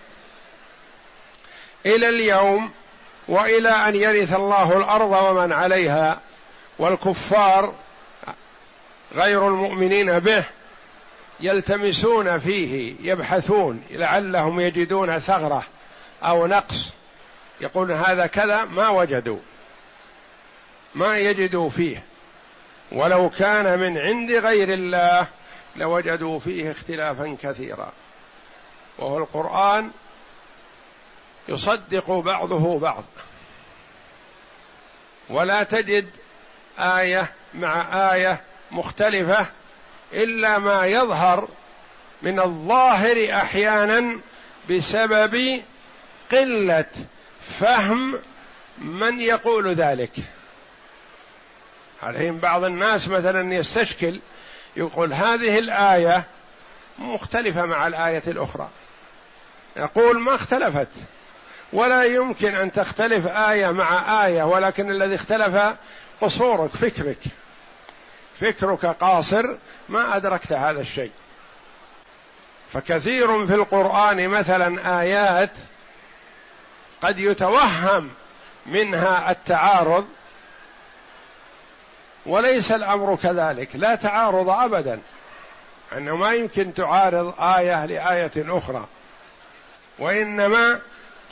إلى 1.85 2.09
اليوم 2.09 2.71
وإلى 3.27 3.69
أن 3.69 3.95
يرث 3.95 4.33
الله 4.33 4.77
الأرض 4.77 5.11
ومن 5.11 5.53
عليها 5.53 6.19
والكفار 6.79 7.73
غير 9.15 9.47
المؤمنين 9.47 10.19
به 10.19 10.43
يلتمسون 11.39 12.39
فيه 12.39 12.95
يبحثون 13.01 13.83
لعلهم 13.91 14.59
يجدون 14.59 15.19
ثغرة 15.19 15.63
أو 16.23 16.47
نقص. 16.47 16.93
يقول 17.61 17.91
هذا 17.91 18.25
كذا 18.25 18.65
ما 18.65 18.89
وجدوا 18.89 19.39
ما 20.95 21.17
يجدوا 21.17 21.69
فيه. 21.69 22.03
ولو 22.91 23.29
كان 23.29 23.79
من 23.79 23.97
عند 23.97 24.31
غير 24.31 24.73
الله 24.73 25.27
لوجدوا 25.75 26.39
فيه 26.39 26.71
اختلافا 26.71 27.37
كثيرا. 27.41 27.91
وهو 28.97 29.17
القرآن 29.17 29.91
يصدق 31.49 32.11
بعضه 32.11 32.79
بعض. 32.79 33.03
ولا 35.29 35.63
تجد 35.63 36.09
آية 36.79 37.31
مع 37.53 37.87
آية 38.13 38.41
مختلفة 38.71 39.45
إلا 40.13 40.57
ما 40.57 40.85
يظهر 40.85 41.47
من 42.21 42.39
الظاهر 42.39 43.27
أحيانا 43.33 44.19
بسبب 44.69 45.61
قلة 46.31 46.85
فهم 47.41 48.19
من 48.77 49.19
يقول 49.21 49.73
ذلك. 49.73 50.11
الحين 52.03 52.37
بعض 52.37 52.63
الناس 52.63 53.07
مثلا 53.07 53.53
يستشكل 53.53 54.19
يقول 54.75 55.13
هذه 55.13 55.59
الآية 55.59 56.23
مختلفة 56.99 57.65
مع 57.65 57.87
الآية 57.87 58.23
الأخرى. 58.27 58.69
يقول 59.77 60.19
ما 60.19 60.35
اختلفت 60.35 60.87
ولا 61.73 62.03
يمكن 62.03 62.55
أن 62.55 62.71
تختلف 62.71 63.27
آية 63.27 63.71
مع 63.71 64.25
آية 64.25 64.43
ولكن 64.43 64.91
الذي 64.91 65.15
اختلف 65.15 65.75
قصورك 66.21 66.69
فكرك. 66.69 67.19
فكرك 68.39 68.85
قاصر 68.85 69.45
ما 69.89 70.15
أدركت 70.15 70.51
هذا 70.53 70.81
الشيء. 70.81 71.11
فكثير 72.73 73.45
في 73.45 73.53
القرآن 73.53 74.29
مثلا 74.29 75.01
آيات 75.01 75.51
قد 77.01 77.17
يتوهم 77.17 78.09
منها 78.65 79.31
التعارض 79.31 80.07
وليس 82.25 82.71
الأمر 82.71 83.15
كذلك. 83.15 83.69
لا 83.75 83.95
تعارض 83.95 84.49
ابدا 84.49 85.01
أنه 85.97 86.15
ما 86.15 86.33
يمكن 86.33 86.73
تعارض 86.73 87.41
آية 87.41 87.85
لآية 87.85 88.31
أخرى. 88.37 88.87
وإنما 89.99 90.79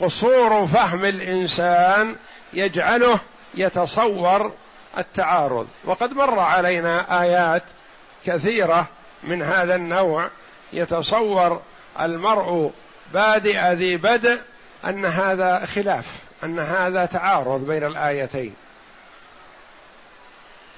قصور 0.00 0.66
فهم 0.66 1.04
الإنسان 1.04 2.16
يجعله 2.52 3.20
يتصور 3.54 4.52
التعارض. 4.98 5.68
وقد 5.84 6.12
مر 6.12 6.38
علينا 6.38 7.22
آيات 7.22 7.62
كثيرة 8.26 8.86
من 9.22 9.42
هذا 9.42 9.74
النوع. 9.74 10.30
يتصور 10.72 11.60
المرء 12.00 12.72
بادئ 13.14 13.72
ذي 13.72 13.96
بدء 13.96 14.40
أن 14.84 15.04
هذا 15.04 15.64
خلاف 15.64 16.06
أن 16.44 16.58
هذا 16.58 17.06
تعارض 17.06 17.66
بين 17.66 17.84
الآيتين. 17.84 18.54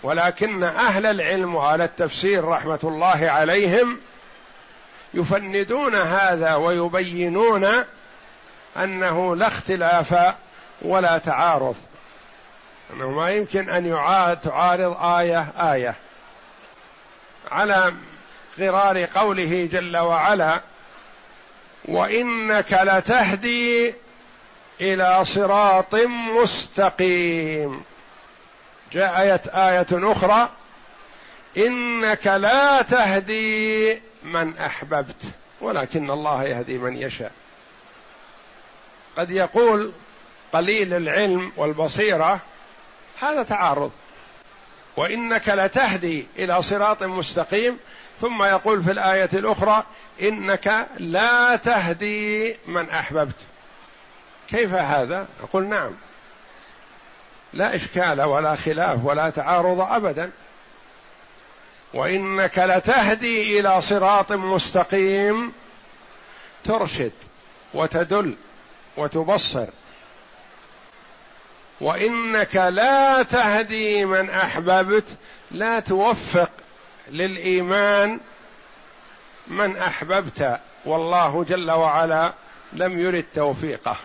ولكن 0.03 0.63
أهل 0.63 1.07
العلم 1.07 1.55
وعلى 1.55 1.85
التفسير 1.85 2.45
رحمة 2.45 2.79
الله 2.85 3.31
عليهم 3.31 4.01
يفندون 5.15 5.95
هذا 5.95 6.55
ويبينون 6.55 7.85
أنه 8.77 9.37
لا 9.37 9.47
اختلاف 9.47 10.35
ولا 10.83 11.19
تعارض. 11.19 11.77
أنه 12.95 13.11
ما 13.11 13.31
يمكن 13.31 13.87
يعاد 13.87 14.41
تعارض 14.41 14.97
آية 15.05 15.53
آية. 15.73 15.95
على 17.51 17.95
غرار 18.59 19.05
قوله 19.05 19.69
جل 19.73 19.97
وعلا 19.97 20.61
وإنك 21.85 22.73
لتهدي 22.73 23.95
إلى 24.81 25.25
صراط 25.25 25.95
مستقيم. 26.43 27.83
جاءت 28.93 29.49
آية 29.49 30.13
أخرى 30.13 30.51
إنك 31.57 32.27
لا 32.27 32.83
تهدي 32.83 34.03
من 34.23 34.59
أحببت 34.59 35.23
ولكن 35.61 36.11
الله 36.11 36.45
يهدي 36.45 36.79
من 36.79 36.97
يشاء. 36.97 37.33
قد 39.17 39.31
يقول 39.31 39.93
قليل 40.53 40.95
العلم 40.95 41.53
والبصيرة 41.57 42.41
هذا 43.21 43.43
تعارض. 43.43 43.91
وإنك 44.97 45.49
لتهدي 45.49 46.27
إلى 46.39 46.63
صراط 46.63 47.03
مستقيم 47.03 47.79
ثم 48.21 48.43
يقول 48.43 48.83
في 48.83 48.91
الآية 48.91 49.31
الأخرى 49.33 49.85
إنك 50.23 50.89
لا 50.99 51.57
تهدي 51.57 52.57
من 52.67 52.91
أحببت. 52.91 53.37
كيف 54.49 54.73
هذا؟ 54.73 55.29
أقول 55.43 55.67
نعم. 55.67 55.93
لا 57.53 57.75
إشكال 57.75 58.21
ولا 58.21 58.55
خلاف 58.55 59.05
ولا 59.05 59.31
تعارض 59.31 59.81
ابدا. 59.81 60.31
وإنك 61.95 62.59
لتهدي 62.59 63.61
إلى 63.61 63.83
صراط 63.83 64.33
مستقيم 64.33 65.53
ترشد 66.65 67.13
وتدل 67.75 68.35
وتبصر 68.97 69.67
وإنك 71.81 72.57
لا 72.57 73.23
تهدي 73.23 74.05
من 74.05 74.31
أحببت 74.31 75.05
لا 75.51 75.81
توفق 75.81 76.51
للإيمان 77.09 78.21
من 79.47 79.77
أحببت. 79.77 80.61
والله 80.85 81.45
جل 81.45 81.71
وعلا 81.71 82.33
لم 82.73 83.01
يرد 83.01 83.25
توفيقه. 83.35 83.97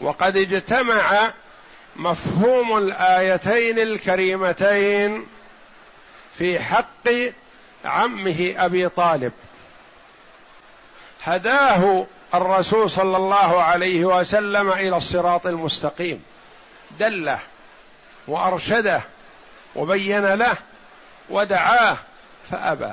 وقد 0.00 0.36
اجتمع 0.36 1.32
مفهوم 1.96 2.78
الآيتين 2.78 3.78
الكريمتين 3.78 5.26
في 6.38 6.60
حق 6.60 7.08
عمه 7.84 8.54
أبي 8.56 8.88
طالب. 8.88 9.32
هداه 11.22 12.06
الرسول 12.34 12.90
صلى 12.90 13.16
الله 13.16 13.62
عليه 13.62 14.04
وسلم 14.04 14.70
إلى 14.70 14.96
الصراط 14.96 15.46
المستقيم. 15.46 16.22
دله 16.98 17.38
وأرشده 18.28 19.02
وبين 19.76 20.34
له 20.34 20.56
ودعاه 21.30 21.96
فأبى. 22.50 22.92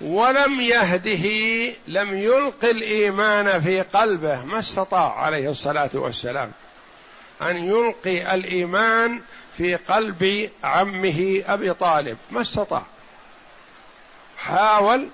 ولم 0.00 0.60
يهده 0.60 1.26
لم 1.88 2.14
يلق 2.14 2.64
الإيمان 2.64 3.60
في 3.60 3.80
قلبه 3.80 4.44
ما 4.44 4.58
استطاع 4.58 5.18
عليه 5.18 5.50
الصلاة 5.50 5.90
والسلام. 5.94 6.52
أن 7.42 7.56
يلقي 7.56 8.34
الإيمان 8.34 9.22
في 9.56 9.74
قلب 9.74 10.50
عمه 10.64 11.42
أبي 11.46 11.72
طالب 11.72 12.18
ما 12.30 12.40
استطاع. 12.40 12.82
حاول 14.38 15.08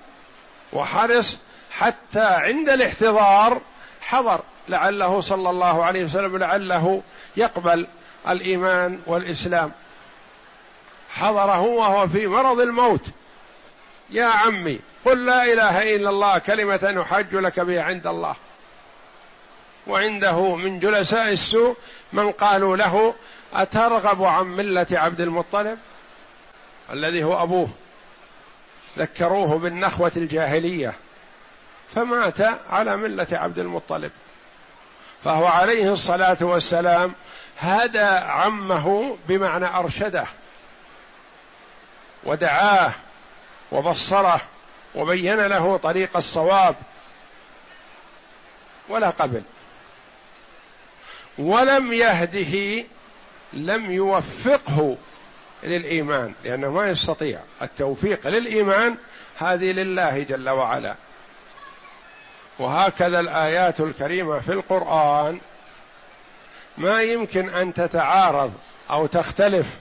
وحرص 0.73 1.39
حتى 1.71 2.23
عند 2.23 2.69
الاحتضار 2.69 3.61
حضر. 4.01 4.41
لعله 4.69 5.21
صلى 5.21 5.49
الله 5.49 5.85
عليه 5.85 6.03
وسلم 6.03 6.37
لعله 6.37 7.01
يقبل 7.37 7.87
الإيمان 8.27 9.01
والإسلام. 9.05 9.71
حضره 11.09 11.61
وهو 11.61 12.07
في 12.07 12.27
مرض 12.27 12.59
الموت. 12.59 13.05
يا 14.09 14.25
عمي 14.25 14.79
قل 15.05 15.25
لا 15.25 15.53
إله 15.53 15.95
إلا 15.95 16.09
الله 16.09 16.37
كلمة 16.37 16.91
نحج 16.91 17.35
لك 17.35 17.59
بها 17.59 17.83
عند 17.83 18.07
الله. 18.07 18.35
وعنده 19.87 20.55
من 20.55 20.79
جلساء 20.79 21.31
السوء 21.31 21.77
من 22.13 22.31
قالوا 22.31 22.77
له 22.77 23.15
أترغب 23.53 24.23
عن 24.23 24.45
ملة 24.45 24.87
عبد 24.91 25.21
المطلب؟ 25.21 25.77
الذي 26.91 27.23
هو 27.23 27.43
أبوه. 27.43 27.69
ذكروه 28.97 29.57
بالنخوة 29.57 30.11
الجاهلية. 30.17 30.93
فمات 31.95 32.41
على 32.69 32.97
ملة 32.97 33.27
عبد 33.31 33.59
المطلب. 33.59 34.11
فهو 35.23 35.45
عليه 35.45 35.93
الصلاة 35.93 36.37
والسلام 36.41 37.13
هدى 37.59 37.99
عمه 37.99 39.17
بمعنى 39.27 39.65
أرشده 39.65 40.25
ودعاه 42.23 42.91
وبصره 43.71 44.41
وبين 44.95 45.39
له 45.39 45.77
طريق 45.77 46.17
الصواب 46.17 46.75
ولا 48.89 49.09
قبل. 49.09 49.41
ولم 51.37 51.93
يهده 51.93 52.85
لم 53.53 53.91
يوفقه 53.91 54.97
للإيمان 55.63 56.33
لأنه 56.43 56.69
ما 56.71 56.87
يستطيع 56.87 57.39
التوفيق 57.61 58.27
للإيمان 58.27 58.97
هذه 59.37 59.71
لله 59.71 60.23
جل 60.23 60.49
وعلا. 60.49 60.95
وهكذا 62.59 63.19
الآيات 63.19 63.79
الكريمة 63.79 64.39
في 64.39 64.53
القرآن 64.53 65.39
ما 66.77 67.01
يمكن 67.01 67.49
أن 67.49 67.73
تتعارض 67.73 68.53
أو 68.89 69.05
تختلف 69.05 69.79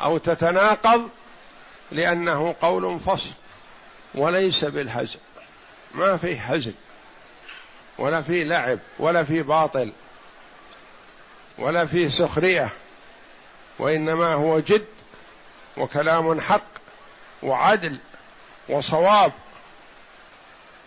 أو 0.00 0.18
تتناقض 0.18 1.08
لأنه 1.92 2.54
قول 2.60 3.00
فصل 3.00 3.30
وليس 4.14 4.64
بالهزل. 4.64 5.18
ما 5.94 6.16
فيه 6.16 6.40
هزل 6.40 6.74
ولا 7.98 8.22
فيه 8.22 8.44
لعب 8.44 8.78
ولا 8.98 9.24
فيه 9.24 9.42
باطل 9.42 9.92
ولا 11.58 11.86
فيه 11.86 12.08
سخرية 12.08 12.68
وإنما 13.78 14.34
هو 14.34 14.60
جد 14.60 14.86
وكلام 15.76 16.40
حق 16.40 16.62
وعدل 17.42 17.98
وصواب 18.68 19.32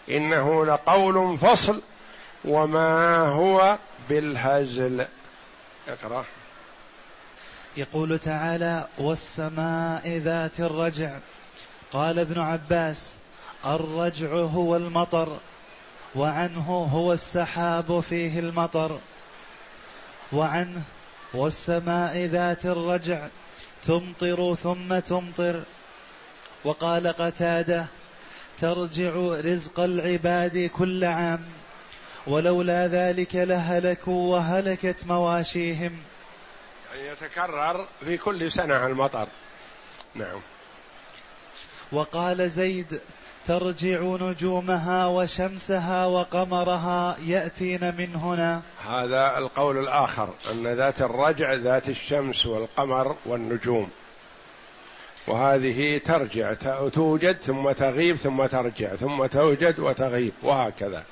إنه 0.09 0.65
لقول 0.65 1.37
فصل 1.37 1.81
وما 2.45 3.19
هو 3.27 3.77
بالهزل. 4.09 5.05
اقرأ. 5.87 6.25
يقول 7.77 8.19
تعالى 8.19 8.87
والسماء 8.97 10.17
ذات 10.17 10.59
الرجع. 10.59 11.17
قال 11.91 12.19
ابن 12.19 12.39
عباس 12.39 13.15
الرجع 13.65 14.33
هو 14.33 14.75
المطر 14.75 15.37
وعنه 16.15 16.89
هو 16.93 17.13
السحاب 17.13 17.99
فيه 17.99 18.39
المطر. 18.39 18.99
وعنه 20.31 20.81
والسماء 21.33 22.17
ذات 22.17 22.65
الرجع 22.65 23.27
تمطر 23.83 24.55
ثم 24.55 24.99
تمطر. 24.99 25.63
وقال 26.63 27.07
قتادة 27.07 27.85
ترجع 28.61 29.11
رزق 29.45 29.79
العباد 29.79 30.69
كل 30.77 31.03
عام. 31.03 31.45
ولولا 32.27 32.87
ذلك 32.87 33.35
لهلكوا 33.35 34.35
وهلكت 34.35 35.05
مواشيهم. 35.07 35.97
يعني 36.93 37.07
يتكرر 37.07 37.85
في 38.05 38.17
كل 38.17 38.51
سنة 38.51 38.87
المطر. 38.87 39.27
نعم. 40.15 40.39
وقال 41.91 42.49
زيد 42.49 42.99
ترجع 43.45 44.01
نجومها 44.01 45.07
وشمسها 45.07 46.05
وقمرها 46.05 47.17
يأتين 47.25 47.95
من 47.97 48.15
هنا. 48.15 48.61
هذا 48.87 49.37
القول 49.37 49.77
الآخر 49.77 50.33
أن 50.51 50.67
ذات 50.67 51.01
الرجع 51.01 51.53
ذات 51.53 51.89
الشمس 51.89 52.45
والقمر 52.45 53.15
والنجوم. 53.25 53.89
وهذه 55.27 55.97
ترجع 55.97 56.53
توجد 56.93 57.37
ثم 57.37 57.71
تغيب 57.71 58.15
ثم 58.15 58.45
ترجع 58.45 58.95
ثم 58.95 59.25
توجد 59.25 59.79
وتغيب 59.79 60.33
وهكذا. 60.43 61.03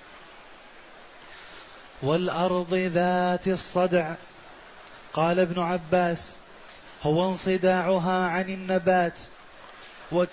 والأرض 2.04 2.74
ذات 2.74 3.48
الصدع 3.48 4.14
قال 5.14 5.40
ابن 5.40 5.62
عباس 5.62 6.36
هو 7.04 7.30
انصداعها 7.30 8.28
عن 8.28 8.50
النبات. 8.50 9.18
وك 10.12 10.30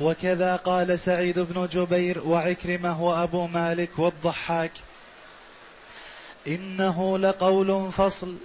وكذا 0.00 0.56
قال 0.56 0.98
سعيد 0.98 1.38
بن 1.38 1.66
جبير 1.66 2.28
وعكرمة 2.28 3.02
وأبو 3.02 3.46
مالك 3.46 3.98
والضحاك. 3.98 4.72
إنه 6.46 7.18
لقول 7.18 7.92
فصل. 7.92 8.36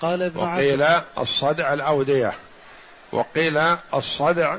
قال 0.00 0.22
ابن 0.22 0.40
وقيل 0.40 0.82
الصدع 1.18 1.72
الأودية. 1.72 2.32
وقيل 3.12 3.76
الصدع 3.94 4.58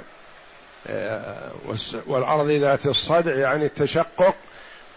آه، 0.87 1.51
والأرض 2.05 2.49
ذات 2.49 2.85
الصدع 2.85 3.35
يعني 3.35 3.65
التشقق 3.65 4.35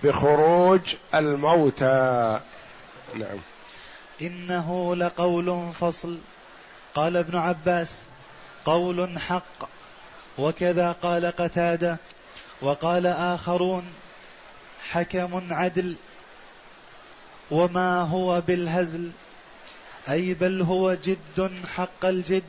بخروج 0.03 0.81
الموتى. 1.15 2.41
نعم. 3.15 3.39
إنه 4.23 4.97
لقول 4.97 5.73
فصل. 5.81 6.19
قال 6.95 7.17
ابن 7.17 7.39
عباس 7.39 8.03
قول 8.65 9.19
حق. 9.19 9.69
وكذا 10.39 10.93
قال 10.93 11.27
قتادة. 11.27 11.97
وقال 12.63 13.07
آخرون 13.07 13.85
حكم 14.91 15.53
عدل. 15.55 15.95
وما 17.51 18.03
هو 18.03 18.41
بالهزل. 18.41 19.11
أي 20.11 20.35
بل 20.35 20.63
هو 20.63 20.95
جد 20.95 21.53
حق 21.77 22.05
الجد. 22.05 22.43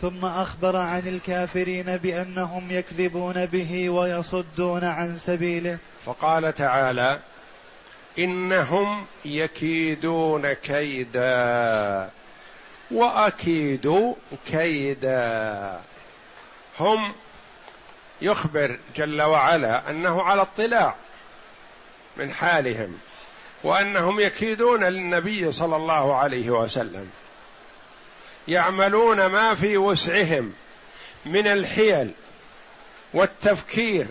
ثم 0.00 0.24
أخبر 0.24 0.76
عن 0.76 1.02
الكافرين 1.06 1.96
بأنهم 1.96 2.66
يكذبون 2.70 3.46
به 3.46 3.90
ويصدون 3.90 4.84
عن 4.84 5.16
سبيله. 5.16 5.78
فقال 6.04 6.54
تعالى 6.54 7.20
إنهم 8.18 9.06
يكيدون 9.24 10.52
كيدا 10.52 12.10
وأكيد 12.90 14.14
كيدا. 14.46 15.80
هم 16.80 17.12
يخبر 18.22 18.78
جل 18.96 19.22
وعلا 19.22 19.90
أنه 19.90 20.22
على 20.22 20.42
اطلاع 20.42 20.94
من 22.16 22.32
حالهم 22.32 22.98
وأنهم 23.64 24.20
يكيدون 24.20 24.84
للنبي 24.84 25.52
صلى 25.52 25.76
الله 25.76 26.16
عليه 26.16 26.50
وسلم. 26.50 27.10
يعملون 28.48 29.26
ما 29.26 29.54
في 29.54 29.76
وسعهم 29.76 30.52
من 31.26 31.46
الحيل 31.46 32.10
والتفكير 33.14 34.06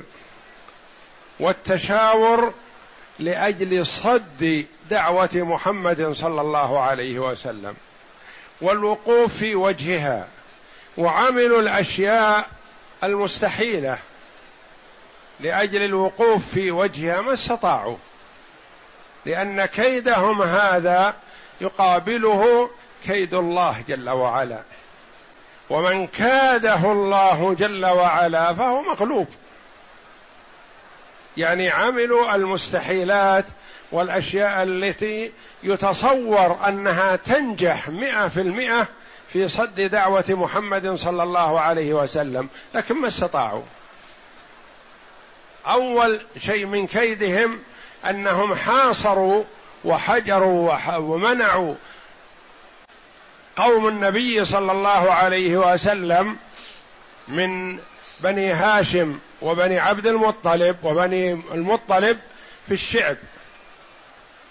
والتشاور 1.40 2.54
لأجل 3.20 3.86
صد 3.86 4.66
دعوة 4.90 5.30
محمد 5.34 6.12
صلى 6.12 6.42
الله 6.42 6.80
عليه 6.82 7.20
وسلم 7.20 7.76
والوقوف 8.62 9.38
في 9.38 9.56
وجهها 9.56 10.28
وعملوا 10.98 11.62
الأشياء 11.62 12.48
المستحيلة 13.04 13.98
لأجل 15.40 15.82
الوقوف 15.82 16.54
في 16.54 16.72
وجهها 16.72 17.22
ما 17.22 17.34
استطاعوا 17.34 17.98
لأن 19.26 19.66
كيدهم 19.66 20.42
هذا 20.42 21.16
يقابله 21.62 22.70
كيد 23.08 23.34
الله 23.34 23.84
جل 23.88 24.10
وعلا. 24.10 24.62
ومن 25.70 26.08
كاده 26.08 26.92
الله 26.92 27.56
جل 27.60 27.86
وعلا 27.86 28.54
فهو 28.54 28.82
مغلوب. 28.82 29.28
يعني 31.38 31.70
عملوا 31.70 32.36
المستحيلات 32.36 33.46
والأشياء 33.92 34.64
التي 34.64 35.32
يتصور 35.64 36.68
أنها 36.68 37.16
تنجح 37.16 37.90
مئة 37.90 38.28
في 38.28 38.42
المئة 38.42 38.88
في 39.28 39.50
صد 39.50 39.82
دعوة 39.82 40.26
محمد 40.30 40.96
صلى 40.96 41.24
الله 41.24 41.60
عليه 41.60 41.94
وسلم 41.94 42.50
لكن 42.74 42.96
ما 42.96 43.08
استطاعوا. 43.08 43.64
أول 45.68 46.22
شيء 46.38 46.66
من 46.66 46.88
كيدهم 46.88 47.60
أنهم 48.10 48.56
حاصروا 48.56 49.44
وحجروا 49.86 50.98
ومنعوا 50.98 51.76
قوم 53.56 53.88
النبي 53.88 54.46
صلى 54.46 54.72
الله 54.72 55.14
عليه 55.14 55.58
وسلم 55.58 56.38
من 57.28 57.80
بني 58.20 58.54
هاشم 58.54 59.20
وبني 59.42 59.80
عبد 59.80 60.08
المطلب 60.08 60.78
وبني 60.84 61.32
المطلب 61.32 62.20
في 62.68 62.74
الشعب. 62.74 63.18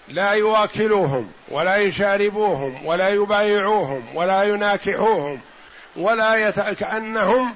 لا 0.07 0.31
يواكلوهم 0.31 1.31
ولا 1.47 1.77
يشاربوهم 1.77 2.85
ولا 2.85 3.09
يبايعوهم 3.09 4.15
ولا 4.15 4.43
يناكحوهم 4.43 5.41
ولا 5.95 6.35
يت... 6.47 6.59
كأنهم 6.59 7.55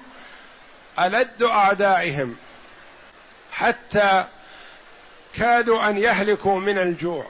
ألد 0.99 1.43
أعدائهم 1.43 2.35
حتى 3.51 4.25
كادوا 5.33 5.89
أن 5.89 5.97
يهلكوا 5.97 6.59
من 6.59 6.77
الجوع 6.77 7.25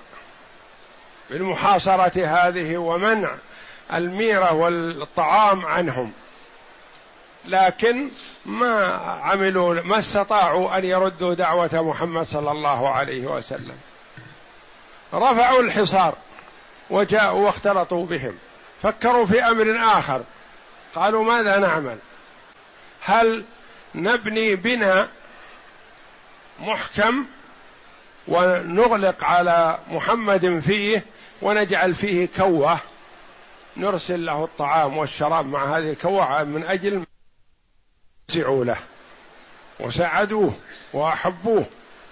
بالمحاصرة 1.29 2.25
هذه 2.25 2.77
ومنع 2.77 3.35
الميرة 3.93 4.53
والطعام 4.53 5.65
عنهم. 5.65 6.11
لكن 7.45 8.09
ما 8.45 8.85
عملوا 9.23 9.81
ما 9.81 9.99
استطاعوا 9.99 10.77
أن 10.77 10.85
يردوا 10.85 11.33
دعوة 11.33 11.69
محمد 11.73 12.25
صلى 12.25 12.51
الله 12.51 12.89
عليه 12.89 13.27
وسلم. 13.27 13.77
رفعوا 15.13 15.61
الحصار 15.61 16.15
وجاءوا 16.89 17.45
واختلطوا 17.45 18.05
بهم. 18.05 18.37
فكروا 18.81 19.25
في 19.25 19.43
أمر 19.43 19.79
آخر. 19.99 20.21
قالوا 20.95 21.23
ماذا 21.23 21.57
نعمل؟ 21.57 21.97
هل 23.01 23.43
نبني 23.95 24.55
بنا 24.55 25.07
محكم 26.59 27.25
ونغلق 28.27 29.23
على 29.23 29.79
محمد 29.91 30.59
فيه 30.59 31.05
ونجعل 31.41 31.95
فيه 31.95 32.27
كوة؟ 32.37 32.79
نرسل 33.77 34.25
له 34.25 34.43
الطعام 34.43 34.97
والشراب 34.97 35.45
مع 35.45 35.77
هذه 35.77 35.89
الكوه 35.89 36.43
من 36.43 36.63
أجل 36.63 37.05
يسعوا 38.29 38.65
له. 38.65 38.77
وساعدوه 39.79 40.53
وأحبوه. 40.93 41.65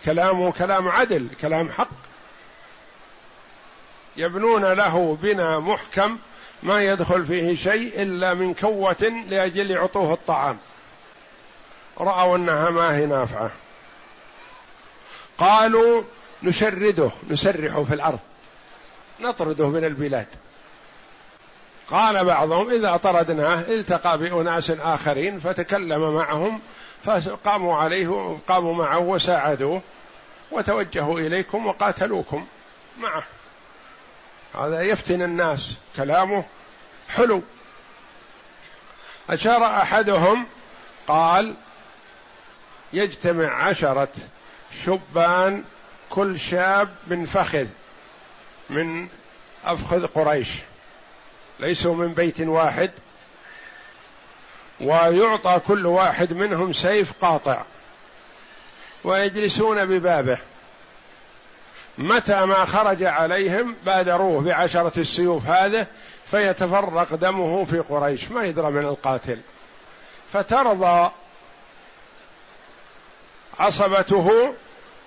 كلامه 0.06 0.52
كلام 0.52 0.88
عدل 0.88 1.28
كلام 1.42 1.70
حق. 1.70 1.90
يبنون 4.18 4.66
له 4.66 5.18
بنا 5.22 5.60
محكم 5.60 6.18
ما 6.64 6.84
يدخل 6.84 7.26
فيه 7.26 7.56
شيء 7.56 8.02
إلا 8.02 8.34
من 8.34 8.54
كوة 8.54 9.24
لأجل 9.30 9.72
يعطوه 9.72 10.14
الطعام. 10.14 10.58
رأوا 12.00 12.36
أنها 12.38 12.70
ما 12.70 12.96
هي 12.96 13.06
نافعة. 13.06 13.52
قالوا 15.38 16.04
نشرده 16.44 17.10
نسرحه 17.30 17.84
في 17.84 17.94
الأرض. 17.94 18.20
نطرده 19.20 19.68
من 19.68 19.84
البلاد. 19.84 20.28
قال 21.92 22.26
بعضهم 22.26 22.70
إذا 22.70 22.98
طردناه 22.98 23.62
التقى 23.62 24.18
بأناس 24.18 24.72
آخرين 24.72 25.40
فتكلم 25.40 26.16
معهم 26.16 26.62
فقاموا 27.04 27.78
عليه 27.78 28.38
قاموا 28.48 28.74
معه 28.74 29.00
وساعدوه 29.00 29.82
وتوجهوا 30.52 31.20
إليكم 31.20 31.68
وقاتلوكم 31.68 32.46
معه. 33.00 33.24
هذا 34.56 34.82
يفتن 34.82 35.22
الناس 35.22 35.74
كلامه 35.96 36.46
حلو. 37.10 37.42
أشار 39.30 39.66
أحدهم 39.66 40.46
قال 41.08 41.56
يجتمع 42.94 43.64
عشرة 43.64 44.10
شبان 44.86 45.64
كل 46.10 46.40
شاب 46.40 46.90
من 47.08 47.26
فخذ 47.26 47.68
من 48.70 49.08
أفخذ 49.66 50.08
قريش. 50.08 50.50
ليسوا 51.60 51.96
من 51.96 52.14
بيت 52.14 52.42
واحد 52.42 52.92
ويعطى 54.82 55.62
كل 55.68 55.86
واحد 55.86 56.34
منهم 56.34 56.74
سيف 56.74 57.14
قاطع 57.22 57.64
ويجلسون 59.04 59.86
ببابه. 59.86 60.38
متى 61.98 62.46
ما 62.46 62.66
خرج 62.66 63.04
عليهم 63.04 63.76
بادروه 63.86 64.42
بعشرة 64.42 65.00
السيوف 65.00 65.46
هذه 65.46 65.88
فيتفرق 66.32 67.16
دمه 67.16 67.64
في 67.64 67.80
قريش 67.80 68.32
ما 68.32 68.44
يدرى 68.44 68.72
من 68.72 68.86
القاتل. 68.86 69.40
فترضى 70.34 71.12
عصبته 73.60 74.54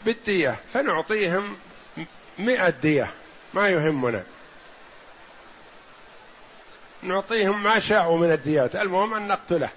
بالدية 0.04 0.56
فنعطيهم 0.72 1.56
مئة 2.38 2.70
دية 2.70 3.10
ما 3.54 3.68
يهمنا. 3.68 4.24
نعطيهم 7.02 7.62
ما 7.62 7.78
شاءوا 7.78 8.18
من 8.18 8.32
الديات. 8.32 8.76
المهم 8.76 9.14
أن 9.14 9.28
نقتله. 9.28 9.68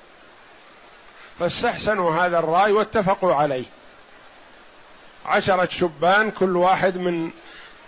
فاستحسنوا 1.40 2.12
هذا 2.12 2.40
الرأي 2.40 2.72
واتفقوا 2.72 3.34
عليه. 3.36 3.66
عشرة 5.26 5.68
شبان 5.72 6.32
كل 6.32 6.58
واحد 6.58 6.98
من 6.98 7.32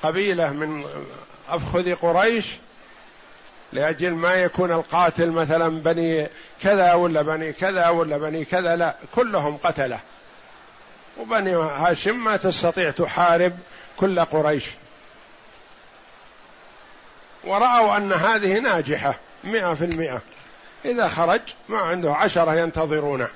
قبيلة 0.04 0.50
من 0.50 0.86
أفخذ 1.50 1.96
قريش 1.96 2.46
لأجل 3.74 4.12
ما 4.12 4.34
يكون 4.34 4.72
القاتل 4.72 5.32
مثلا 5.32 5.82
بني 5.82 6.30
كذا 6.62 6.94
ولا 6.94 7.22
بني 7.22 7.54
كذا 7.54 7.90
ولا 7.90 8.18
بني 8.18 8.46
كذا 8.46 8.76
لا 8.76 8.96
كلهم 9.16 9.58
قتله. 9.58 10.00
وبني 11.20 11.56
هاشم 11.56 12.24
ما 12.24 12.38
تستطيع 12.38 12.92
تحارب 12.92 13.58
كل 13.98 14.20
قريش. 14.20 14.66
ورأوا 17.46 17.98
أن 17.98 18.14
هذه 18.14 18.60
ناجحة 18.60 19.16
مئة 19.44 19.74
في 19.74 19.86
المئة. 19.86 20.22
إذا 20.86 21.08
خرج 21.08 21.42
ما 21.70 21.80
عنده 21.80 22.14
عشرة 22.14 22.56
ينتظرونه 22.56 23.28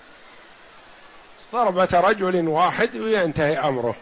ضربة 1.53 1.89
رجل 1.93 2.47
واحد 2.47 2.95
وينتهي 2.95 3.59
أمره. 3.59 3.95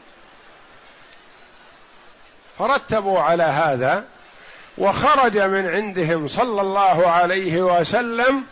فرتبوا 2.60 3.20
على 3.20 3.44
هذا 3.44 4.06
وخرج 4.78 5.38
من 5.38 5.68
عندهم 5.68 6.28
صلى 6.28 6.62
الله 6.62 7.08
عليه 7.08 7.62
وسلم 7.62 8.44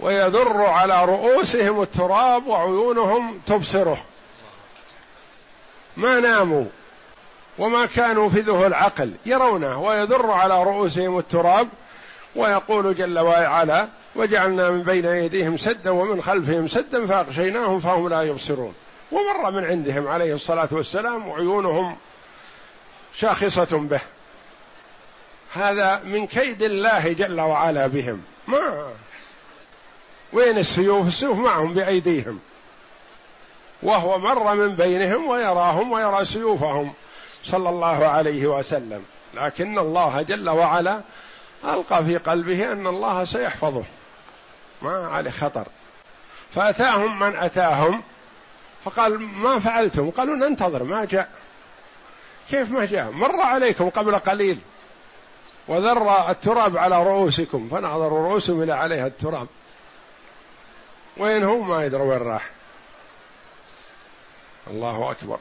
ويذر 0.00 0.62
على 0.62 1.04
رؤوسهم 1.04 1.82
التراب 1.82 2.46
وعيونهم 2.46 3.40
تبصره. 3.46 4.04
ما 5.96 6.20
ناموا. 6.20 6.64
وما 7.58 7.86
كانوا 7.86 8.28
فذه 8.28 8.66
العقل 8.66 9.12
يرونه 9.26 9.82
ويذر 9.82 10.30
على 10.30 10.62
رؤوسهم 10.62 11.18
التراب 11.18 11.68
ويقول 12.36 12.94
جل 12.94 13.18
وعلا 13.18 13.88
وجعلنا 14.16 14.70
من 14.70 14.82
بين 14.82 15.06
أيديهم 15.06 15.56
سدا 15.56 15.90
ومن 15.90 16.22
خلفهم 16.22 16.68
سدا 16.68 17.06
فأغشيناهم 17.06 17.80
فهم 17.80 18.08
لا 18.08 18.22
يبصرون. 18.22 18.74
ومر 19.12 19.50
من 19.50 19.64
عندهم 19.64 20.08
عليه 20.08 20.34
الصلاة 20.34 20.68
والسلام 20.72 21.28
وعيونهم 21.28 21.96
شاخصة 23.14 23.78
به. 23.78 24.00
هذا 25.52 26.02
من 26.04 26.26
كيد 26.26 26.62
الله 26.62 27.12
جل 27.12 27.40
وعلا 27.40 27.86
بهم. 27.86 28.22
ما 28.48 28.88
وين 30.32 30.58
السيوف؟ 30.58 31.08
السيوف 31.08 31.38
معهم 31.38 31.72
بأيديهم. 31.72 32.40
وهو 33.82 34.18
مر 34.18 34.54
من 34.54 34.76
بينهم 34.76 35.28
ويراهم 35.28 35.92
ويرى 35.92 36.24
سيوفهم. 36.24 36.92
صلى 37.44 37.68
الله 37.68 38.06
عليه 38.06 38.46
وسلم. 38.46 39.04
لكن 39.34 39.78
الله 39.78 40.22
جل 40.22 40.50
وعلا 40.50 41.00
ألقى 41.64 42.04
في 42.04 42.16
قلبه 42.16 42.72
أن 42.72 42.86
الله 42.86 43.24
سيحفظه. 43.24 43.84
ما 44.82 45.06
عليه 45.06 45.30
خطر. 45.30 45.66
فأتاهم 46.54 47.18
من 47.18 47.36
أتاهم. 47.36 48.02
فقال 48.84 49.20
ما 49.20 49.58
فعلتم؟ 49.58 50.10
قالوا 50.10 50.36
ننتظر 50.36 50.82
ما 50.82 51.04
جاء. 51.04 51.30
كيف 52.50 52.70
ما 52.70 52.84
جاء؟ 52.84 53.10
مر 53.10 53.40
عليكم 53.40 53.90
قبل 53.90 54.18
قليل. 54.18 54.58
وذر 55.68 56.30
التراب 56.30 56.76
على 56.76 57.02
رؤوسكم. 57.02 57.68
فنظروا 57.68 58.28
رؤوسهم 58.28 58.62
إلى 58.62 58.72
عليها 58.72 59.06
التراب. 59.06 59.46
وين 61.16 61.44
هم؟ 61.44 61.68
ما 61.68 61.84
يدروا 61.84 62.10
وين 62.10 62.22
راح. 62.22 62.50
الله 64.70 65.10
أكبر. 65.10 65.38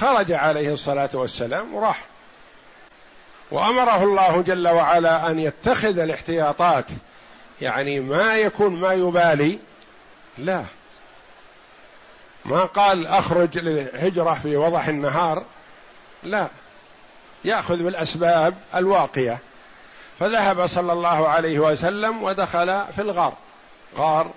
خرج 0.00 0.32
عليه 0.32 0.72
الصلاة 0.72 1.10
والسلام 1.14 1.74
وراح. 1.74 2.04
وأمره 3.50 4.02
الله 4.02 4.42
جل 4.42 4.68
وعلا 4.68 5.30
أن 5.30 5.38
يتخذ 5.38 5.98
الاحتياطات 5.98 6.84
يعني 7.60 8.00
ما 8.00 8.36
يكون 8.36 8.80
ما 8.80 8.92
يبالي. 8.92 9.58
لا. 10.38 10.64
ما 12.44 12.64
قال 12.64 13.06
أخرج 13.06 13.58
للهجرة 13.58 14.34
في 14.34 14.56
وضح 14.56 14.88
النهار. 14.88 15.44
لا. 16.22 16.46
يأخذ 17.44 17.82
بالأسباب 17.82 18.54
الواقية. 18.74 19.38
فذهب 20.18 20.66
صلى 20.66 20.92
الله 20.92 21.28
عليه 21.28 21.58
وسلم 21.58 22.22
ودخل 22.22 22.84
في 22.92 22.98
الغار. 23.02 23.34
غار 23.96 24.30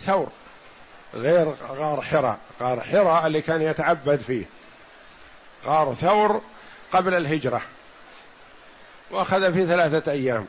ثور. 0.00 0.28
غير 1.14 1.54
غار 1.68 2.02
حراء. 2.02 2.38
غار 2.60 2.80
حراء 2.80 3.26
اللي 3.26 3.40
كان 3.42 3.62
يتعبد 3.62 4.16
فيه. 4.16 4.44
غار 5.66 5.94
ثور 5.94 6.42
قبل 6.92 7.14
الهجرة 7.14 7.60
وأخذ 9.10 9.52
في 9.52 9.66
ثلاثة 9.66 10.12
أيام. 10.12 10.46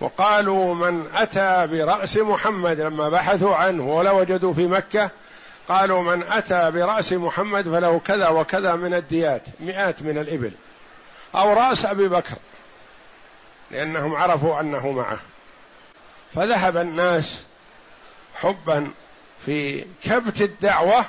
وقالوا 0.00 0.74
من 0.74 1.10
أتى 1.14 1.66
برأس 1.66 2.16
محمد 2.16 2.80
لما 2.80 3.08
بحثوا 3.08 3.54
عنه 3.54 3.96
ولا 3.96 4.10
وجدوا 4.10 4.54
في 4.54 4.66
مكة 4.66 5.10
قالوا 5.68 6.02
من 6.02 6.22
أتى 6.22 6.70
برأس 6.70 7.12
محمد 7.12 7.64
فله 7.64 7.98
كذا 7.98 8.28
وكذا 8.28 8.74
من 8.74 8.94
الديات 8.94 9.42
مئات 9.60 10.02
من 10.02 10.18
الإبل. 10.18 10.52
أو 11.34 11.52
رأس 11.52 11.86
أبي 11.86 12.08
بكر 12.08 12.36
لأنهم 13.70 14.14
عرفوا 14.14 14.60
أنه 14.60 14.90
معه. 14.90 15.18
فذهب 16.34 16.76
الناس 16.76 17.44
حبا 18.34 18.90
في 19.40 19.84
كبت 20.02 20.42
الدعوة 20.42 21.04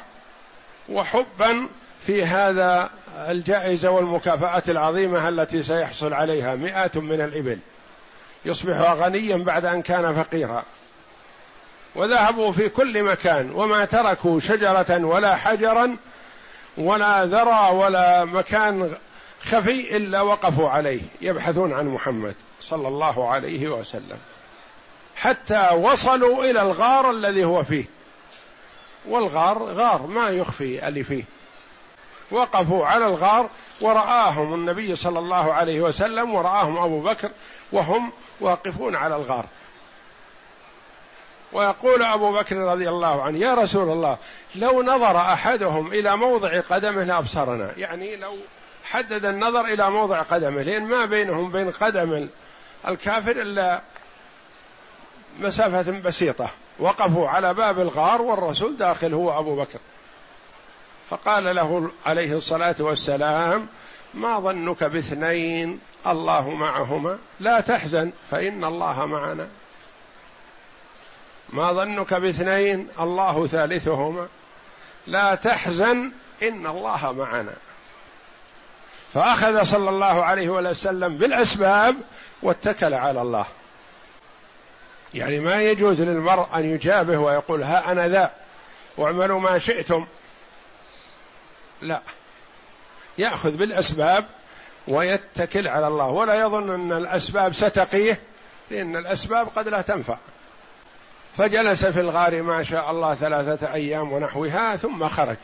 وحبا 0.89 1.67
في 2.07 2.25
هذا 2.25 2.89
الجائزة 3.17 3.89
والمكافأة 3.89 4.63
العظيمة 4.67 5.29
التي 5.29 5.63
سيحصل 5.63 6.13
عليها 6.13 6.55
مئات 6.55 6.97
من 6.97 7.21
الإبل. 7.21 7.59
يصبح 8.45 8.91
غنيا 8.91 9.37
بعد 9.37 9.65
أن 9.65 9.81
كان 9.81 10.23
فقيرا. 10.23 10.63
وذهبوا 11.95 12.51
في 12.51 12.69
كل 12.69 13.03
مكان 13.03 13.51
وما 13.51 13.85
تركوا 13.85 14.39
شجرة 14.39 15.05
ولا 15.05 15.35
حجرا 15.35 15.97
ولا 16.77 17.25
ذرى 17.25 17.69
ولا 17.71 18.25
مكان 18.25 18.93
خفي 19.43 19.97
إلا 19.97 20.21
وقفوا 20.21 20.69
عليه 20.69 21.01
يبحثون 21.21 21.73
عن 21.73 21.87
محمد 21.87 22.35
صلى 22.61 22.87
الله 22.87 23.29
عليه 23.29 23.67
وسلم. 23.67 24.17
حتى 25.15 25.69
وصلوا 25.73 26.45
إلى 26.45 26.61
الغار 26.61 27.11
الذي 27.11 27.43
هو 27.43 27.63
فيه. 27.63 27.85
والغار 29.07 29.63
غار 29.63 30.07
ما 30.07 30.29
يخفي 30.29 30.87
اللي 30.87 31.03
فيه. 31.03 31.23
وقفوا 32.31 32.85
على 32.85 33.05
الغار 33.05 33.49
ورآهم 33.81 34.53
النبي 34.53 34.95
صلى 34.95 35.19
الله 35.19 35.53
عليه 35.53 35.81
وسلم 35.81 36.35
ورآهم 36.35 36.77
أبو 36.77 37.01
بكر 37.01 37.29
وهم 37.71 38.11
واقفون 38.39 38.95
على 38.95 39.15
الغار. 39.15 39.45
ويقول 41.53 42.03
أبو 42.03 42.33
بكر 42.33 42.57
رضي 42.57 42.89
الله 42.89 43.23
عنه 43.23 43.39
يا 43.39 43.53
رسول 43.53 43.91
الله 43.91 44.17
لو 44.55 44.83
نظر 44.83 45.17
أحدهم 45.17 45.87
إلى 45.87 46.17
موضع 46.17 46.59
قدمه 46.59 47.03
لأبصرنا. 47.03 47.71
يعني 47.77 48.15
لو 48.15 48.37
حدد 48.83 49.25
النظر 49.25 49.65
إلى 49.65 49.89
موضع 49.89 50.21
قدمه 50.21 50.61
لأن 50.61 50.85
ما 50.85 51.05
بينهم 51.05 51.51
بين 51.51 51.71
قدم 51.71 52.27
الكافر 52.87 53.31
إلا 53.31 53.81
مسافة 55.39 55.91
بسيطة. 55.91 56.49
وقفوا 56.79 57.29
على 57.29 57.53
باب 57.53 57.79
الغار 57.79 58.21
والرسول 58.21 58.77
داخل 58.77 59.13
هو 59.13 59.39
أبو 59.39 59.55
بكر. 59.55 59.79
فقال 61.09 61.55
له 61.55 61.91
عليه 62.05 62.33
الصلاة 62.33 62.75
والسلام 62.79 63.67
ما 64.13 64.39
ظنك 64.39 64.83
باثنين 64.83 65.79
الله 66.07 66.49
معهما 66.49 67.19
لا 67.39 67.59
تحزن 67.59 68.11
فإن 68.31 68.63
الله 68.63 69.05
معنا. 69.05 69.47
ما 71.49 71.71
ظنك 71.73 72.13
باثنين 72.13 72.87
الله 72.99 73.47
ثالثهما 73.47 74.27
لا 75.07 75.35
تحزن 75.35 76.11
إن 76.43 76.67
الله 76.67 77.11
معنا. 77.11 77.53
فأخذ 79.13 79.63
صلى 79.63 79.89
الله 79.89 80.23
عليه 80.23 80.49
وسلم 80.49 81.17
بالأسباب 81.17 81.95
واتكل 82.41 82.93
على 82.93 83.21
الله. 83.21 83.45
يعني 85.13 85.39
ما 85.39 85.61
يجوز 85.61 86.01
للمرء 86.01 86.47
أن 86.55 86.65
يجابه 86.65 87.17
ويقول 87.17 87.63
ها 87.63 87.91
أنا 87.91 88.07
ذا 88.07 88.31
واعملوا 88.97 89.39
ما 89.39 89.57
شئتم 89.57 90.05
لا. 91.81 92.01
يأخذ 93.17 93.51
بالأسباب 93.51 94.25
ويتكل 94.87 95.67
على 95.67 95.87
الله. 95.87 96.05
ولا 96.05 96.33
يظن 96.33 96.73
أن 96.73 96.91
الأسباب 96.91 97.53
ستقيه 97.53 98.21
لأن 98.71 98.95
الأسباب 98.95 99.47
قد 99.55 99.67
لا 99.67 99.81
تنفع. 99.81 100.17
فجلس 101.37 101.85
في 101.85 101.99
الغار 101.99 102.41
ما 102.41 102.63
شاء 102.63 102.91
الله 102.91 103.15
ثلاثة 103.15 103.73
أيام 103.73 104.13
ونحوها 104.13 104.75
ثم 104.75 105.07
خرج. 105.07 105.37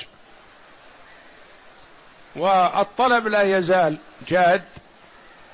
والطلب 2.36 3.28
لا 3.28 3.58
يزال 3.58 3.98
جاد 4.28 4.64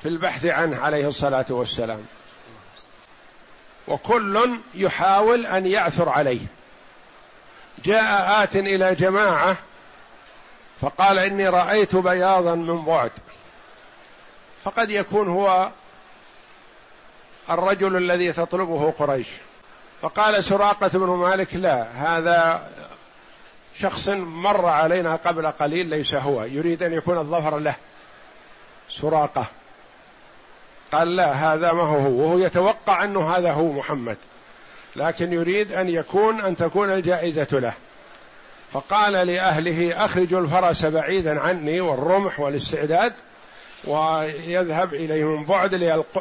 في 0.01 0.09
البحث 0.09 0.45
عنه 0.45 0.77
عليه 0.79 1.07
الصلاة 1.07 1.45
والسلام. 1.49 2.03
وكل 3.87 4.59
يحاول 4.75 5.45
أن 5.45 5.67
يعثر 5.67 6.09
عليه. 6.09 6.41
جاء 7.85 8.43
آت 8.43 8.55
إلى 8.55 8.95
جماعة 8.95 9.57
فقال 10.81 11.19
إني 11.19 11.49
رأيت 11.49 11.95
بياضا 11.95 12.55
من 12.55 12.85
بعد. 12.85 13.11
فقد 14.63 14.89
يكون 14.89 15.27
هو 15.27 15.69
الرجل 17.49 17.95
الذي 17.95 18.33
تطلبه 18.33 18.91
قريش. 18.91 19.27
فقال 20.01 20.43
سراقة 20.43 20.87
بن 20.87 21.07
مالك 21.07 21.55
لا 21.55 21.83
هذا 21.83 22.67
شخص 23.79 24.09
مر 24.09 24.65
علينا 24.65 25.15
قبل 25.15 25.47
قليل 25.47 25.85
ليس 25.85 26.13
هو 26.13 26.43
يريد 26.43 26.83
أن 26.83 26.93
يكون 26.93 27.17
الظفر 27.17 27.59
له. 27.59 27.75
سراقة. 28.89 29.45
قال 30.91 31.15
لا 31.15 31.31
هذا 31.31 31.73
ما 31.73 31.81
هو 31.81 31.97
هو 31.97 32.09
وهو 32.09 32.37
يتوقع 32.37 33.03
أنه 33.03 33.35
هذا 33.35 33.51
هو 33.51 33.71
محمد 33.71 34.17
لكن 34.95 35.33
يريد 35.33 35.71
أن 35.71 35.89
يكون 35.89 36.41
أن 36.41 36.55
تكون 36.55 36.91
الجائزة 36.91 37.47
له. 37.51 37.73
فقال 38.73 39.13
لأهله 39.13 40.05
أخرجوا 40.05 40.39
الفرس 40.39 40.85
بعيدا 40.85 41.39
عني 41.39 41.81
والرمح 41.81 42.39
والاستعداد 42.39 43.13
ويذهب 43.87 44.93
إليه 44.93 45.25
من 45.25 45.45
بعد 45.45 45.75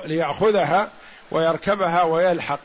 ليأخذها 0.04 0.90
ويركبها 1.30 2.02
ويلحق 2.02 2.60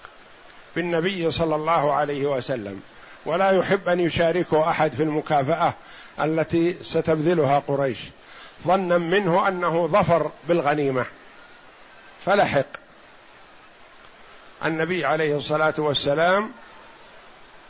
بالنبي 0.75 1.31
صلى 1.31 1.55
الله 1.55 1.93
عليه 1.93 2.25
وسلم. 2.25 2.81
ولا 3.25 3.51
يحب 3.51 3.89
أن 3.89 3.99
يشاركه 3.99 4.69
أحد 4.69 4.93
في 4.93 5.03
المكافأة 5.03 5.73
التي 6.19 6.77
ستبذلها 6.83 7.59
قريش. 7.59 7.99
ظنا 8.67 8.97
منه 8.97 9.47
أنه 9.47 9.87
ظفر 9.87 10.31
بالغنيمة. 10.47 11.05
فلحق. 12.25 12.65
النبي 14.65 15.05
عليه 15.05 15.35
الصلاة 15.35 15.73
والسلام 15.77 16.51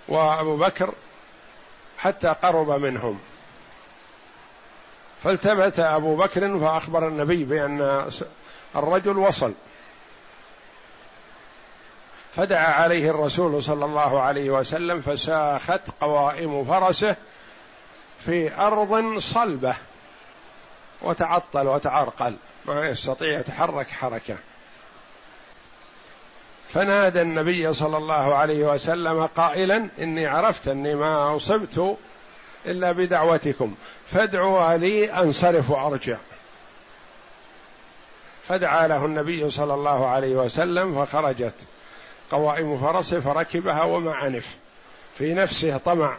وأبو 0.07 0.57
بكر 0.57 0.93
حتى 1.97 2.27
قرب 2.27 2.69
منهم. 2.69 3.19
فالتفت 5.23 5.79
أبو 5.79 6.15
بكر 6.15 6.59
فأخبر 6.59 7.07
النبي 7.07 7.43
بأن 7.43 8.09
الرجل 8.75 9.17
وصل. 9.17 9.53
فدعا 12.35 12.73
عليه 12.73 13.09
الرسول 13.09 13.63
صلى 13.63 13.85
الله 13.85 14.21
عليه 14.21 14.49
وسلم 14.49 15.01
فساخت 15.01 15.81
قوائم 16.01 16.65
فرسه 16.65 17.15
في 18.25 18.55
أرض 18.57 19.19
صلبة 19.19 19.75
وتعطل 21.01 21.67
وتعرقل 21.67 22.35
ما 22.65 22.87
يستطيع 22.87 23.39
يتحرك 23.39 23.87
حركة. 23.87 24.37
فنادى 26.75 27.21
النبي 27.21 27.73
صلى 27.73 27.97
الله 27.97 28.35
عليه 28.35 28.73
وسلم 28.73 29.25
قائلا 29.25 29.87
إني 29.99 30.27
عرفت 30.27 30.67
أني 30.67 30.95
ما 30.95 31.35
أصبت 31.35 31.97
إلا 32.65 32.91
بدعوتكم 32.91 33.75
فادعوا 34.07 34.77
لي 34.77 35.11
أنصرف 35.11 35.69
وأرجع. 35.71 36.17
فدعا 38.47 38.87
له 38.87 39.05
النبي 39.05 39.49
صلى 39.49 39.73
الله 39.73 40.07
عليه 40.07 40.35
وسلم 40.35 41.05
فخرجت. 41.05 41.55
قوائم 42.31 42.77
فرسه 42.77 43.19
فركبها 43.19 43.83
وما 43.83 44.13
عنف. 44.13 44.57
في 45.17 45.33
نفسه 45.33 45.77
طمع. 45.77 46.17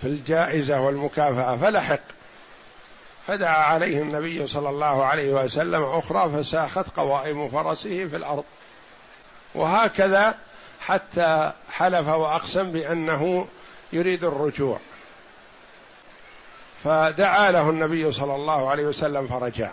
في 0.00 0.04
الجائزة 0.04 0.80
والمكافأة 0.80 1.56
فلحق. 1.56 2.15
فدعا 3.26 3.64
عليه 3.64 4.02
النبي 4.02 4.46
صلى 4.46 4.68
الله 4.68 5.04
عليه 5.04 5.32
وسلم 5.32 5.82
أخرى 5.82 6.42
فساخت 6.42 6.96
قوائم 6.96 7.48
فرسه 7.48 8.08
في 8.08 8.16
الأرض. 8.16 8.44
وهكذا 9.54 10.34
حتى 10.80 11.52
حلف 11.70 12.08
وأقسم 12.08 12.72
بأنه 12.72 13.48
يريد 13.92 14.24
الرجوع. 14.24 14.78
فدعا 16.84 17.50
له 17.50 17.70
النبي 17.70 18.12
صلى 18.12 18.34
الله 18.34 18.70
عليه 18.70 18.84
وسلم 18.84 19.26
فرجع. 19.26 19.70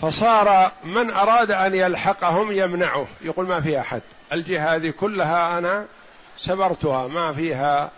فصار 0.00 0.72
من 0.84 1.10
أراد 1.10 1.50
أن 1.50 1.74
يلحقهم 1.74 2.52
يمنعه. 2.52 3.06
يقول 3.20 3.46
ما 3.46 3.60
في 3.60 3.80
أحد. 3.80 4.02
الجهة 4.32 4.74
هذه 4.74 4.90
كلها 4.90 5.58
أنا 5.58 5.86
سبرتها. 6.38 7.06
ما 7.06 7.32
فيها 7.32 7.90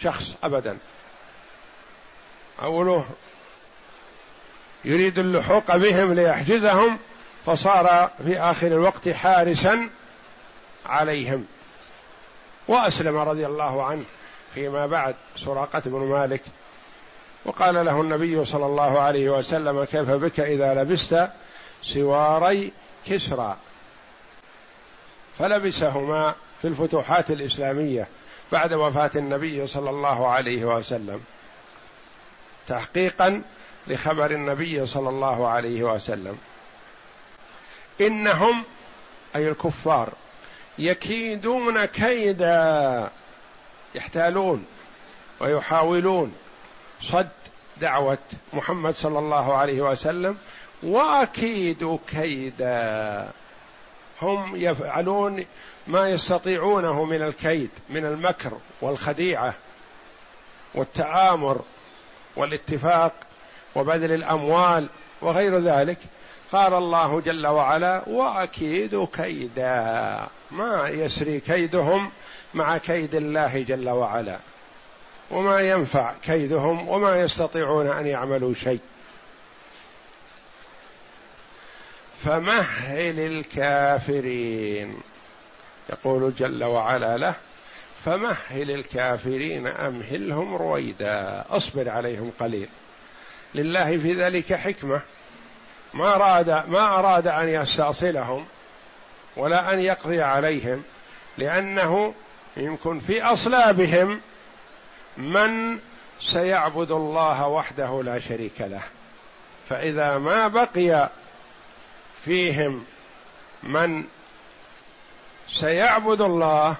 شخص 0.00 0.34
أبدا. 0.42 0.78
أوله 2.62 3.06
يريد 4.84 5.18
اللحوق 5.18 5.76
بهم 5.76 6.12
ليحجزهم 6.12 6.98
فصار 7.46 8.10
في 8.26 8.40
آخر 8.40 8.66
الوقت 8.66 9.08
حارسا 9.08 9.88
عليهم. 10.86 11.44
وأسلم 12.68 13.16
رضي 13.16 13.46
الله 13.46 13.84
عنه 13.84 14.04
فيما 14.54 14.86
بعد 14.86 15.14
سراقة 15.36 15.82
بن 15.86 15.98
مالك. 15.98 16.42
وقال 17.44 17.74
له 17.74 18.00
النبي 18.00 18.44
صلى 18.44 18.66
الله 18.66 19.00
عليه 19.00 19.30
وسلم 19.30 19.84
كيف 19.84 20.10
بك 20.10 20.40
إذا 20.40 20.74
لبست 20.74 21.28
سواري 21.82 22.72
كسرى؟ 23.06 23.56
فلبسهما 25.38 26.34
في 26.62 26.68
الفتوحات 26.68 27.30
الإسلامية 27.30 28.08
بعد 28.52 28.72
وفاة 28.72 29.10
النبي 29.16 29.66
صلى 29.66 29.90
الله 29.90 30.28
عليه 30.28 30.64
وسلم. 30.64 31.20
تحقيقا 32.68 33.42
لخبر 33.86 34.30
النبي 34.30 34.86
صلى 34.86 35.08
الله 35.08 35.48
عليه 35.48 35.82
وسلم. 35.82 36.38
إنهم 38.00 38.64
أي 39.36 39.48
الكفار 39.48 40.12
يكيدون 40.78 41.84
كيدا 41.84 43.10
يحتالون 43.94 44.66
ويحاولون 45.40 46.34
صد 47.02 47.28
دعوة 47.76 48.18
محمد 48.52 48.94
صلى 48.94 49.18
الله 49.18 49.56
عليه 49.56 49.80
وسلم 49.82 50.38
وأكيد 50.82 51.98
كيدا. 52.06 53.30
هم 54.22 54.56
يفعلون 54.56 55.44
ما 55.86 56.08
يستطيعونه 56.08 57.04
من 57.04 57.22
الكيد 57.22 57.70
من 57.88 58.04
المكر 58.04 58.52
والخديعة 58.80 59.54
والتآمر 60.74 61.60
والاتفاق. 62.36 63.14
وبذل 63.78 64.12
الأموال 64.12 64.88
وغير 65.20 65.58
ذلك. 65.58 65.98
قال 66.52 66.74
الله 66.74 67.20
جل 67.20 67.46
وعلا 67.46 68.08
وأكيد 68.08 69.04
كيدا. 69.04 70.26
ما 70.50 70.88
يسري 70.88 71.40
كيدهم 71.40 72.10
مع 72.54 72.78
كيد 72.78 73.14
الله 73.14 73.62
جل 73.62 73.88
وعلا. 73.88 74.38
وما 75.30 75.60
ينفع 75.60 76.12
كيدهم 76.22 76.88
وما 76.88 77.20
يستطيعون 77.20 77.86
أن 77.86 78.06
يعملوا 78.06 78.54
شيء. 78.54 78.80
فمهل 82.18 83.20
الكافرين. 83.20 84.94
يقول 85.90 86.34
جل 86.34 86.64
وعلا 86.64 87.16
له 87.16 87.34
فمهل 88.04 88.70
الكافرين 88.70 89.66
أمهلهم 89.66 90.56
رويدا. 90.56 91.44
اصبر 91.50 91.88
عليهم 91.88 92.32
قليل. 92.40 92.68
لله 93.54 93.98
في 93.98 94.12
ذلك 94.12 94.54
حكمة. 94.54 95.00
ما 95.94 96.14
اراد 96.14 96.50
ما 96.68 96.98
أراد 96.98 97.26
أن 97.26 97.48
يستأصلهم 97.48 98.46
ولا 99.36 99.72
أن 99.72 99.80
يقضي 99.80 100.22
عليهم 100.22 100.82
لأنه 101.38 102.14
يمكن 102.56 103.00
في 103.00 103.22
أصلابهم 103.22 104.20
من 105.16 105.78
سيعبد 106.20 106.90
الله 106.90 107.46
وحده 107.46 108.02
لا 108.02 108.18
شريك 108.18 108.60
له. 108.60 108.82
فإذا 109.68 110.18
ما 110.18 110.48
بقي 110.48 111.08
فيهم 112.24 112.84
من 113.62 114.04
سيعبد 115.48 116.20
الله 116.20 116.76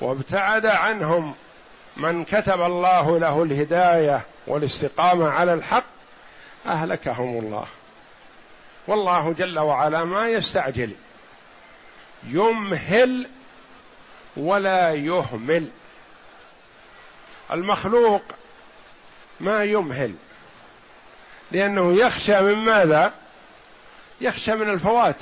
وابتعد 0.00 0.66
عنهم 0.66 1.34
من 1.96 2.24
كتب 2.24 2.62
الله 2.62 3.18
له 3.18 3.42
الهداية 3.42 4.26
والاستقامة 4.46 5.28
على 5.28 5.54
الحق 5.54 5.84
أهلكهم 6.66 7.38
الله. 7.38 7.66
والله 8.86 9.34
جل 9.38 9.58
وعلا 9.58 10.04
ما 10.04 10.28
يستعجل. 10.28 10.90
يمهل 12.26 13.28
ولا 14.36 14.92
يهمل. 14.92 15.68
المخلوق 17.52 18.22
ما 19.40 19.64
يمهل. 19.64 20.14
لأنه 21.52 21.92
يخشى 21.92 22.40
من 22.40 22.54
ماذا؟ 22.54 23.14
يخشى 24.20 24.54
من 24.54 24.70
الفوات. 24.70 25.16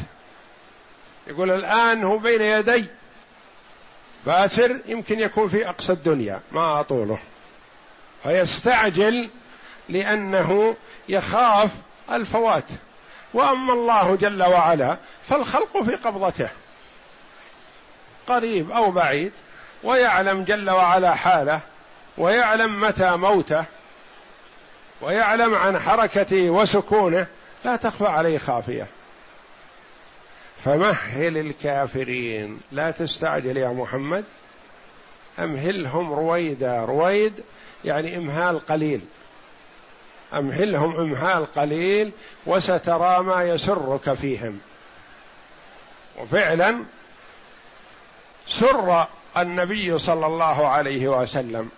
يقول 1.26 1.50
الآن 1.50 2.04
هو 2.04 2.18
بين 2.18 2.42
يدي. 2.42 2.84
باسر 4.26 4.80
يمكن 4.86 5.20
يكون 5.20 5.48
في 5.48 5.68
أقصى 5.68 5.92
الدنيا. 5.92 6.40
ما 6.52 6.80
أطوله. 6.80 7.18
فيستعجل 8.24 9.30
لأنه 9.88 10.76
يخاف 11.08 11.70
الفوات. 12.10 12.64
وأما 13.34 13.72
الله 13.72 14.16
جل 14.16 14.42
وعلا 14.42 14.96
فالخلق 15.28 15.82
في 15.82 15.94
قبضته. 15.94 16.48
قريب 18.26 18.70
أو 18.70 18.90
بعيد 18.90 19.32
ويعلم 19.82 20.44
جل 20.44 20.70
وعلا 20.70 21.14
حاله 21.14 21.60
ويعلم 22.18 22.80
متى 22.80 23.16
موته 23.16 23.64
ويعلم 25.00 25.54
عن 25.54 25.78
حركته 25.78 26.50
وسكونه 26.50 27.26
لا 27.64 27.76
تخفى 27.76 28.06
عليه 28.06 28.38
خافية. 28.38 28.86
فمهل 30.64 31.38
الكافرين. 31.38 32.60
لا 32.72 32.90
تستعجل 32.90 33.56
يا 33.56 33.68
محمد. 33.68 34.24
أمهلهم 35.38 36.12
رويدا 36.12 36.80
رويد 36.80 37.44
يعني 37.84 38.16
إمهال 38.16 38.66
قليل. 38.66 39.00
أمهلهم 40.34 41.00
إمهال 41.00 41.52
قليل 41.52 42.12
وسترى 42.46 43.22
ما 43.22 43.42
يسرك 43.42 44.14
فيهم. 44.14 44.60
وفعلا 46.18 46.84
سر 48.46 49.06
النبي 49.36 49.98
صلى 49.98 50.26
الله 50.26 50.68
عليه 50.68 51.08
وسلم 51.08 51.68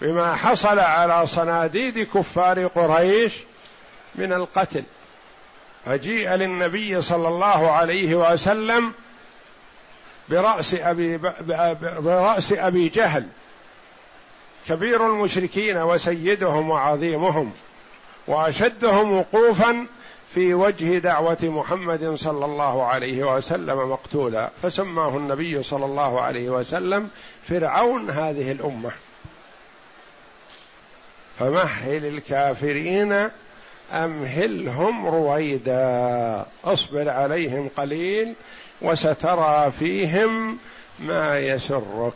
بما 0.00 0.36
حصل 0.36 0.78
على 0.78 1.26
صناديد 1.26 1.98
كفار 1.98 2.66
قريش 2.66 3.32
من 4.14 4.32
القتل. 4.32 4.84
فجيء 5.86 6.30
للنبي 6.30 7.02
صلى 7.02 7.28
الله 7.28 7.70
عليه 7.70 8.14
وسلم 8.14 8.92
برأس 10.28 10.74
أبي 10.74 11.16
برأس 12.00 12.52
أبي 12.52 12.88
جهل. 12.88 13.26
كبير 14.68 15.06
المشركين 15.06 15.76
وسيدهم 15.76 16.70
وعظيمهم 16.70 17.52
وأشدهم 18.26 19.12
وقوفا 19.12 19.86
في 20.34 20.54
وجه 20.54 20.98
دعوة 20.98 21.38
محمد 21.42 22.14
صلى 22.14 22.44
الله 22.44 22.86
عليه 22.86 23.36
وسلم 23.36 23.90
مقتولا 23.90 24.50
فسماه 24.62 25.16
النبي 25.16 25.62
صلى 25.62 25.84
الله 25.84 26.20
عليه 26.20 26.50
وسلم 26.50 27.10
فرعون 27.42 28.10
هذه 28.10 28.52
الأمة. 28.52 28.90
فمهل 31.38 32.06
الكافرين 32.06 33.30
أمهلهم 33.92 35.06
رويدا 35.06 36.46
أصبر 36.64 37.08
عليهم 37.10 37.68
قليل 37.76 38.34
وسترى 38.82 39.72
فيهم 39.78 40.58
ما 40.98 41.38
يسرك. 41.38 42.14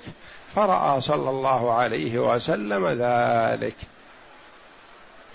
فرأى 0.55 1.01
صلى 1.01 1.31
الله 1.31 1.73
عليه 1.73 2.19
وسلم 2.19 2.87
ذلك. 2.87 3.77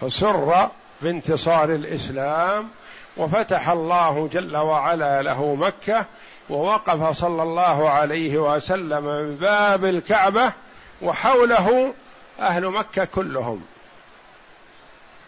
فسر 0.02 0.70
بانتصار 1.02 1.76
الإسلام 1.76 2.70
وفتح 3.18 3.70
الله 3.70 4.30
جل 4.34 4.58
وعلا 4.58 5.22
له 5.22 5.56
مكة 5.56 6.06
ووقف 6.50 7.18
صلى 7.18 7.44
الله 7.44 7.90
عليه 7.90 8.38
وسلم 8.38 9.02
بباب 9.02 9.86
الكعبة 9.86 10.54
وحوله 11.02 11.94
أهل 12.40 12.70
مكة 12.70 13.06
كلهم. 13.06 13.62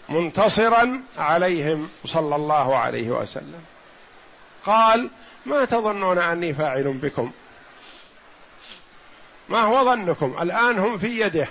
منتصرا 0.10 1.02
عليهم 1.18 1.90
صلى 2.06 2.36
الله 2.36 2.78
عليه 2.78 3.10
وسلم. 3.10 3.64
قال 4.66 5.10
ما 5.46 5.66
تظنون 5.66 6.18
أني 6.18 6.54
فاعل 6.54 6.84
بكم؟ 6.84 7.32
ما 9.50 9.62
هو 9.62 9.86
ظنكم؟ 9.86 10.36
الآن 10.42 10.80
هم 10.80 10.98
في 10.98 11.22
يده. 11.22 11.48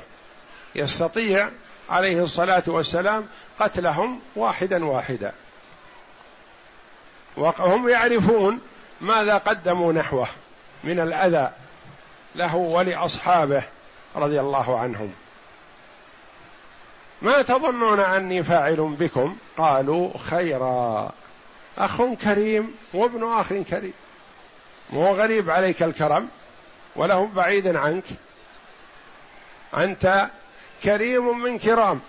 يستطيع 0.75 1.51
عليه 1.91 2.23
الصلاة 2.23 2.63
والسلام 2.67 3.27
قتلهم 3.59 4.21
واحدا 4.37 4.85
واحدا. 4.85 5.33
وهم 7.37 7.89
يعرفون 7.89 8.61
ماذا 9.01 9.39
قدموا 9.39 9.93
نحوه 9.93 10.29
من 10.85 11.01
الأذى 11.01 11.51
له 12.35 12.57
ولأصحابه 12.57 13.63
رضي 14.17 14.41
الله 14.41 14.79
عنهم. 14.79 15.13
ما 17.23 17.43
تظنون 17.43 18.01
أني 18.01 18.43
فاعل 18.43 18.97
بكم؟ 18.99 19.37
قالوا 19.57 20.19
خيرا. 20.19 21.13
أخ 21.79 22.03
كريم 22.03 22.75
وابن 22.95 23.33
أخ 23.33 23.49
كريم. 23.49 23.93
مو 24.91 25.15
غريب 25.15 25.51
عليك 25.51 25.83
الكرم؟ 25.83 26.29
وله 26.97 27.27
بعيد 27.37 27.77
عنك. 27.77 28.05
أنت 29.77 30.29
كريم 30.85 31.39
من 31.39 31.59
كرام. 31.59 32.01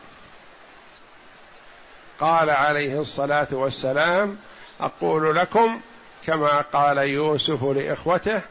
قال 2.20 2.50
عليه 2.50 3.00
الصلاة 3.00 3.48
والسلام 3.52 4.38
أقول 4.80 5.36
لكم 5.36 5.82
كما 6.26 6.62
قال 6.62 6.98
يوسف 6.98 7.64
لإخوته 7.64 8.42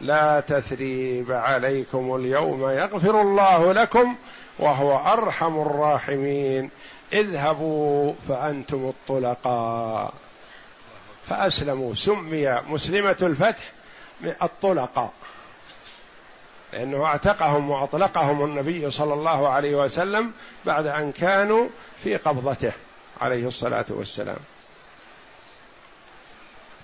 لا 0.00 0.40
تثريب 0.40 1.32
عليكم 1.32 2.16
اليوم 2.16 2.70
يغفر 2.70 3.20
الله 3.20 3.72
لكم 3.72 4.16
وهو 4.58 5.12
أرحم 5.12 5.60
الراحمين. 5.60 6.70
اذهبوا 7.12 8.12
فأنتم 8.28 8.88
الطلقاء. 8.88 10.12
فأسلموا. 11.28 11.94
سمي 11.94 12.60
مسلمة 12.66 13.16
الفتح 13.22 13.62
الطلقاء. 14.42 15.12
لأنه 16.72 17.04
أعتقهم 17.04 17.70
وأطلقهم 17.70 18.44
النبي 18.44 18.90
صلى 18.90 19.14
الله 19.14 19.48
عليه 19.48 19.74
وسلم 19.76 20.32
بعد 20.66 20.86
أن 20.86 21.12
كانوا 21.12 21.68
في 22.04 22.16
قبضته 22.16 22.72
عليه 23.20 23.46
الصلاة 23.46 23.84
والسلام. 23.90 24.38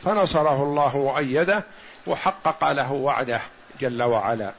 فنصره 0.05 0.63
الله 0.63 0.97
وأيده 0.97 1.65
وحقق 2.07 2.73
له 2.73 2.93
وعده 2.93 3.41
جل 3.81 4.03
وعلا. 4.03 4.53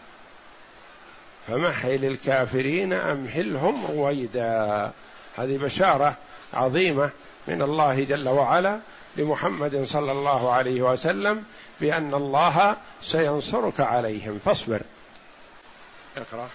فمهل 1.48 2.06
الكافرين 2.06 2.94
أمهلهم 2.94 3.86
رويدا 3.86 4.92
هذه 5.38 5.58
بشارة 5.58 6.16
عظيمة 6.54 7.12
من 7.48 7.62
الله 7.62 8.04
جل 8.04 8.30
وعلا 8.30 8.80
لمحمد 9.18 9.84
صلى 9.84 10.12
الله 10.12 10.52
عليه 10.52 10.82
وسلم 10.82 11.44
بأن 11.82 12.14
الله 12.14 12.76
سينصرك 13.02 13.80
عليهم. 13.80 14.40
فاصبر. 14.46 14.82
اقرأ. 16.18 16.50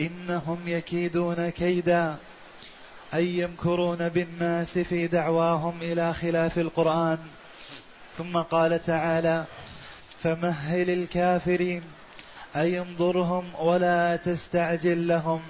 إنهم 0.00 0.58
يكيدون 0.66 1.50
كيدا 1.50 2.16
أي 3.14 3.38
يمكرون 3.38 4.08
بالناس 4.08 4.78
في 4.78 5.06
دعواهم 5.06 5.78
إلى 5.82 6.14
خلاف 6.14 6.58
القرآن. 6.58 7.18
ثم 8.18 8.36
قال 8.36 8.82
تعالى 8.82 9.44
فمهل 10.20 10.90
الكافرين 10.90 11.82
أي 12.56 12.80
انظرهم 12.80 13.44
ولا 13.58 14.16
تستعجل 14.16 15.08
لهم. 15.08 15.40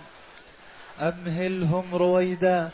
أمهلهم 1.00 1.94
رويدا 1.94 2.70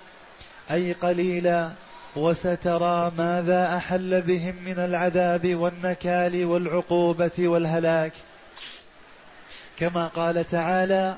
أي 0.71 0.93
قليلا 0.93 1.71
وسترى 2.17 3.13
ماذا 3.19 3.77
أحل 3.77 4.23
بهم 4.23 4.55
من 4.65 4.79
العذاب 4.79 5.55
والنكال 5.55 6.45
والعقوبة 6.45 7.33
والهلاك. 7.39 8.13
كما 9.79 10.07
قال 10.09 10.51
تعالى 10.51 11.17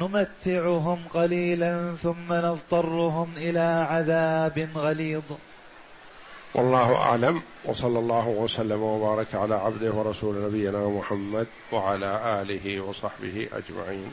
نمتعهم 0.00 0.98
قليلا 1.14 1.94
ثم 2.02 2.32
نضطرهم 2.32 3.32
إلى 3.36 3.86
عذاب 3.90 4.68
غليظ. 4.74 5.22
والله 6.54 6.94
أعلم 6.96 7.42
وصلى 7.64 7.98
الله 7.98 8.28
وسلم 8.28 8.82
وبارك 8.82 9.34
على 9.34 9.54
عبده 9.54 9.92
ورسول 9.92 10.44
نبينا 10.44 10.88
محمد 10.88 11.46
وعلى 11.72 12.42
آله 12.42 12.80
وصحبه 12.80 13.48
أجمعين. 13.52 14.12